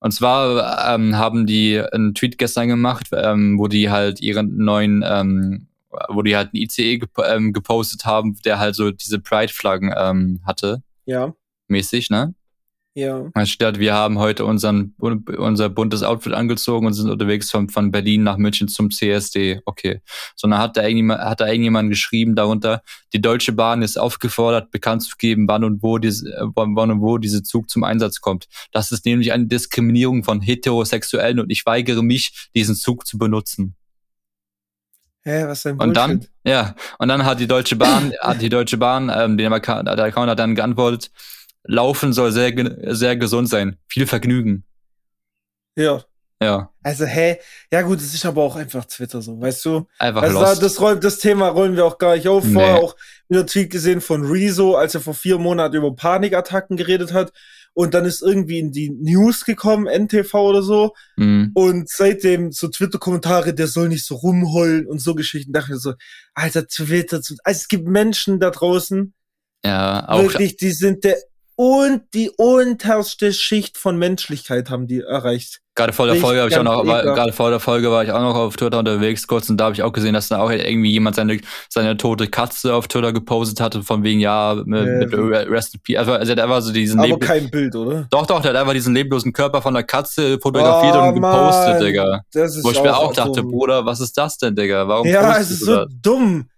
[0.00, 5.04] und zwar ähm, haben die einen Tweet gestern gemacht, ähm, wo die halt ihren neuen,
[5.06, 5.68] ähm,
[6.08, 10.40] wo die halt einen ICE gep ähm, gepostet haben, der halt so diese Pride-Flaggen ähm,
[10.44, 11.34] hatte, Ja,
[11.66, 12.34] mäßig, ne?
[12.94, 13.30] Ja.
[13.44, 18.24] Statt wir haben heute unseren, unser buntes Outfit angezogen und sind unterwegs von, von Berlin
[18.24, 19.60] nach München zum CSD.
[19.66, 20.00] Okay.
[20.34, 22.82] Sondern hat da irgendjemand, hat da irgendjemand geschrieben darunter,
[23.12, 27.00] die Deutsche Bahn ist aufgefordert, bekannt zu geben, wann und wo diese, äh, wann und
[27.00, 28.46] wo dieser Zug zum Einsatz kommt.
[28.72, 33.76] Das ist nämlich eine Diskriminierung von Heterosexuellen und ich weigere mich, diesen Zug zu benutzen.
[35.22, 38.76] Hä, was denn Und dann, ja, und dann hat die Deutsche Bahn, hat die Deutsche
[38.76, 41.10] Bahn, ähm, den Account, der Account hat dann geantwortet,
[41.68, 42.52] Laufen soll sehr,
[42.96, 43.76] sehr gesund sein.
[43.88, 44.64] Viel Vergnügen.
[45.76, 46.02] Ja.
[46.40, 47.38] Ja, Also, hä?
[47.72, 49.88] Ja, gut, es ist aber auch einfach Twitter so, weißt du?
[49.98, 52.44] einfach Also, da, das, roll- das Thema rollen wir auch gar nicht auf.
[52.44, 52.52] Nee.
[52.52, 52.94] Vorher auch
[53.28, 57.32] wieder Tweet gesehen von Rezo, als er vor vier Monaten über Panikattacken geredet hat.
[57.74, 60.94] Und dann ist irgendwie in die News gekommen, NTV oder so.
[61.16, 61.50] Mhm.
[61.54, 65.52] Und seitdem so Twitter-Kommentare, der soll nicht so rumheulen und so Geschichten.
[65.52, 65.94] Dachte ich so,
[66.34, 69.12] alter Twitter, also es gibt Menschen da draußen,
[69.64, 71.16] Ja, auch wirklich, die sind der
[71.60, 75.58] und die unterste Schicht von Menschlichkeit haben die erreicht.
[75.74, 78.04] gerade vor der Richtig Folge habe ich auch noch, war, gerade vor der Folge war
[78.04, 80.38] ich auch noch auf Twitter unterwegs kurz und da habe ich auch gesehen, dass da
[80.40, 84.86] auch irgendwie jemand seine, seine tote Katze auf Twitter gepostet hatte, von wegen, ja, mit,
[84.86, 85.12] Ja, mit
[85.50, 85.96] Rest in Peace.
[85.98, 88.06] Also, also der hat einfach so diesen Aber kein Bild, oder?
[88.12, 91.74] Doch, doch, der hat einfach diesen leblosen Körper von der Katze fotografiert Oh, und gepostet,
[91.74, 91.84] Mann.
[91.84, 92.20] Digga.
[92.32, 93.50] Das ist Wo ich mir auch dachte, dumm.
[93.50, 94.86] Bruder, was ist das denn, Digga?
[94.86, 95.88] Warum Ja, es ist so das?
[96.02, 96.48] dumm.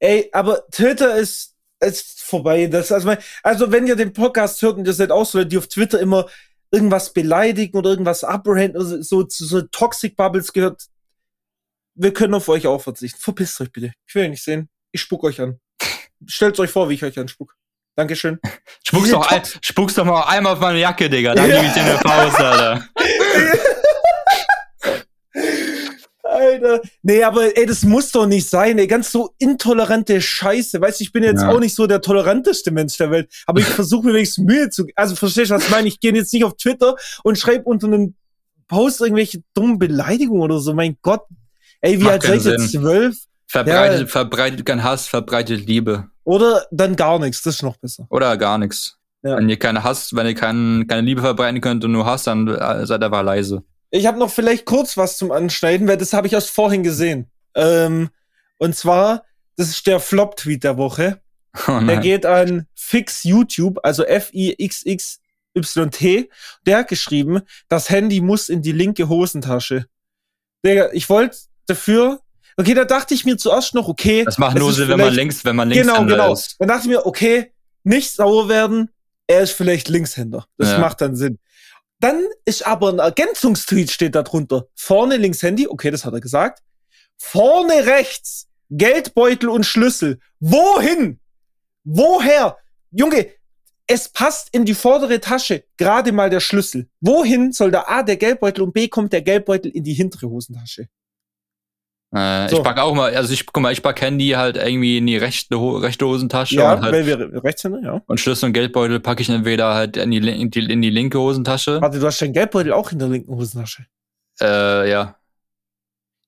[0.00, 1.53] Ey, aber Twitter ist,
[1.84, 2.66] ist vorbei.
[2.66, 5.50] Das, also, mein, also, wenn ihr den Podcast hört und ihr seid auch so Leute,
[5.50, 6.26] die auf Twitter immer
[6.70, 10.86] irgendwas beleidigen oder irgendwas abranden, also so zu so Toxic Bubbles gehört,
[11.94, 13.20] wir können auf euch auch verzichten.
[13.20, 13.92] Verpisst euch bitte.
[14.06, 14.68] Ich will euch nicht sehen.
[14.90, 15.60] Ich spuck euch an.
[16.26, 17.56] Stellt euch vor, wie ich euch anspuck.
[17.96, 18.40] Dankeschön.
[18.84, 21.34] Spuckst Diese doch, ein, spuckst doch mal einmal auf meine Jacke, Digga.
[21.34, 22.88] Dann gebe ich dir eine Faust, Alter.
[26.62, 26.80] Alter.
[27.02, 28.86] Nee, aber ey, das muss doch nicht sein, ey.
[28.86, 30.80] Ganz so intolerante Scheiße.
[30.80, 31.48] Weißt du, ich bin jetzt Ja.
[31.50, 34.86] auch nicht so der toleranteste Mensch der Welt, aber ich versuche mir wenigstens Mühe zu.
[34.96, 35.88] Also verstehst du, was ich meine?
[35.88, 38.14] Ich gehe jetzt nicht auf Twitter und schreibe unter einem
[38.68, 40.72] Post irgendwelche dummen Beleidigungen oder so.
[40.74, 41.22] Mein Gott.
[41.80, 42.56] Ey, wie alt seid ihr?
[42.58, 43.16] Zwölf?
[43.46, 44.06] Verbreitet, Ja.
[44.06, 46.08] verbreitet kein Hass, verbreitet Liebe.
[46.24, 48.06] Oder dann gar nichts, das ist noch besser.
[48.08, 48.96] Oder gar nichts.
[49.22, 49.36] Ja.
[49.36, 52.48] Wenn ihr keine Hass, wenn ihr kein, keine Liebe verbreiten könnt und nur Hass, dann
[52.48, 53.62] äh, seid einfach leise.
[53.96, 57.30] Ich habe noch vielleicht kurz was zum Anschneiden, weil das habe ich erst vorhin gesehen.
[57.54, 58.10] Ähm,
[58.58, 59.22] und zwar,
[59.56, 61.20] das ist der Flop-Tweet der Woche.
[61.68, 66.28] Oh Der geht an Fix YouTube, also F-I-X-X-Y-T.
[66.66, 69.86] Der hat geschrieben, das Handy muss in die linke Hosentasche.
[70.66, 71.36] Digga, ich wollte
[71.66, 72.20] dafür.
[72.56, 74.24] Okay, da dachte ich mir zuerst noch, okay.
[74.24, 76.32] Das macht nur Sinn, wenn man links, wenn man links Genau, genau.
[76.32, 76.56] ist.
[76.58, 77.52] Dann dachte ich mir, okay,
[77.84, 78.90] nicht sauer werden,
[79.28, 80.46] er ist vielleicht Linkshänder.
[80.58, 80.78] Das Ja.
[80.78, 81.38] macht dann Sinn.
[82.04, 84.68] Dann ist aber ein Ergänzungstweet steht da drunter.
[84.74, 86.62] Vorne links Handy, okay, das hat er gesagt.
[87.16, 90.20] Vorne rechts Geldbeutel und Schlüssel.
[90.38, 91.18] Wohin?
[91.82, 92.58] Woher?
[92.90, 93.30] Junge,
[93.86, 96.90] es passt in die vordere Tasche gerade mal der Schlüssel.
[97.00, 100.88] Wohin soll da A der Geldbeutel und B kommt der Geldbeutel in die hintere Hosentasche?
[102.14, 102.58] Äh, So.
[102.58, 105.16] Ich pack auch mal, also ich guck mal, ich pack Handy halt irgendwie in die
[105.16, 108.02] rechte, rechte Hosentasche Ja, und, halt, weil wir Rechtshänder, ja.
[108.06, 111.18] und Schlüssel und Geldbeutel packe ich entweder halt in die, in die, in die linke
[111.18, 111.80] Hosentasche.
[111.80, 113.86] Warte, du hast deinen Geldbeutel auch in der linken Hosentasche.
[114.40, 115.16] Äh, ja.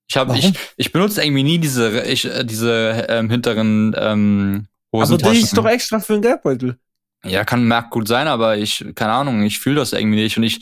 [0.09, 5.03] Ich habe, ich, ich benutze irgendwie nie diese, ich, äh, diese ähm, hinteren ähm, Aber
[5.03, 5.35] Hosentaschen.
[5.35, 6.79] die ist doch extra für den Geldbeutel.
[7.25, 10.45] Ja, kann mag gut sein, aber ich, keine Ahnung, ich fühle das irgendwie nicht und
[10.45, 10.61] ich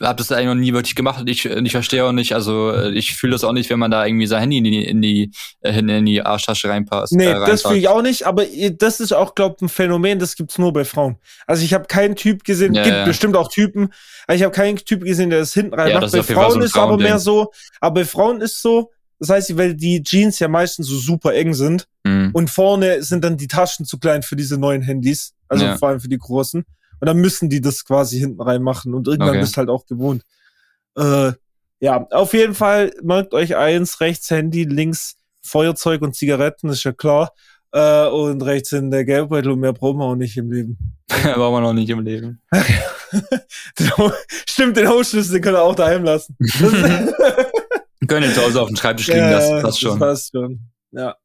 [0.00, 2.90] habe das eigentlich noch nie wirklich gemacht und ich, ich verstehe auch nicht, also äh,
[2.92, 5.30] ich fühle das auch nicht, wenn man da irgendwie sein Handy in die, in die,
[5.60, 7.12] äh, in die Arschtasche reinpasst.
[7.12, 8.44] Nee, äh, das fühle ich auch nicht, aber
[8.78, 11.16] das ist auch, glaube ich, ein Phänomen, das gibt's nur bei Frauen.
[11.46, 13.04] Also ich habe keinen Typ gesehen, Ja, gibt ja.
[13.04, 13.92] bestimmt auch Typen,
[14.26, 16.12] aber ich habe keinen Typ gesehen, der das hinten rein Ja, macht.
[16.12, 18.90] Bei so Frauen ein ist aber mehr so, aber bei Frauen ist so,
[19.20, 22.30] das heißt, weil die Jeans ja meistens so super eng sind Hm.
[22.32, 26.00] und vorne sind dann die Taschen zu klein für diese neuen Handys, also vor allem
[26.00, 26.64] für die großen.
[27.00, 29.40] Und dann müssen die das quasi hinten rein machen und irgendwann Okay.
[29.40, 30.22] bist halt auch gewohnt.
[30.96, 31.32] Äh,
[31.80, 36.92] ja, auf jeden Fall merkt euch eins, rechts Handy, links Feuerzeug und Zigaretten, ist ja
[36.92, 37.32] klar.
[37.72, 40.96] Äh, und rechts in der Geldbeutel und mehr brauchen wir auch nicht im Leben.
[41.36, 42.40] War man noch nicht im Leben.
[43.78, 43.90] Den
[44.48, 46.36] Stimmt, den Hausschlüssel den könnt ihr auch daheim lassen.
[48.06, 49.98] Können jetzt zu Hause auf dem Schreibtisch liegen, Ja, das passt schon.
[49.98, 50.60] Das passt schon.
[50.92, 51.16] Ja.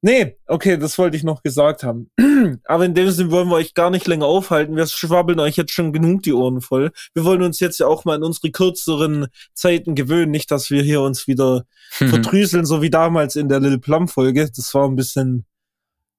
[0.00, 2.08] Nee, okay, das wollte ich noch gesagt haben.
[2.64, 4.76] Aber in dem Sinne wollen wir euch gar nicht länger aufhalten.
[4.76, 6.92] Wir schwabbeln euch jetzt schon genug die Ohren voll.
[7.14, 10.30] Wir wollen uns jetzt ja auch mal in unsere kürzeren Zeiten gewöhnen.
[10.30, 14.48] Nicht, dass wir hier uns wieder verdrüseln, so wie damals in der Lil Plum Folge.
[14.54, 15.44] Das war ein bisschen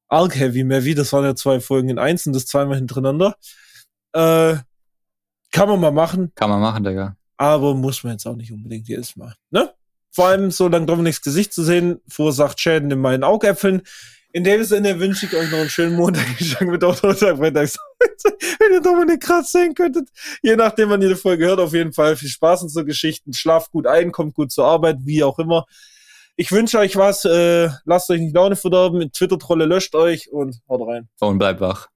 [0.09, 0.95] arg heavy, mehr wie.
[0.95, 3.36] Das waren ja zwei Folgen in eins und das zweimal hintereinander.
[4.11, 4.55] Äh,
[5.51, 7.15] kann man mal machen, Kann man machen, Digga.
[7.38, 9.34] aber muss man jetzt auch nicht unbedingt jedes Mal.
[9.51, 9.71] Ne?
[10.12, 13.84] Vor allem so lang Dominiks Gesicht zu sehen, verursacht Schäden in meinen Augäpfeln.
[14.32, 16.26] In dem Sinne wünsche ich euch noch einen schönen Montag.
[16.39, 17.70] Ich sage mit Donnerstag, Freitag.
[18.60, 20.10] Wenn ihr Dominik krass sehen könntet.
[20.43, 23.34] Je nachdem, wann ihr die Folge hört, auf jeden Fall viel Spaß in so Geschichten.
[23.34, 25.66] Schlaft gut ein, kommt gut zur Arbeit, wie auch immer.
[26.36, 27.26] Ich wünsche euch was.
[27.26, 29.12] Äh, lasst euch nicht Laune verderben.
[29.12, 31.10] Twitter-Trolle löscht euch und haut rein.
[31.20, 31.89] Und bleib wach.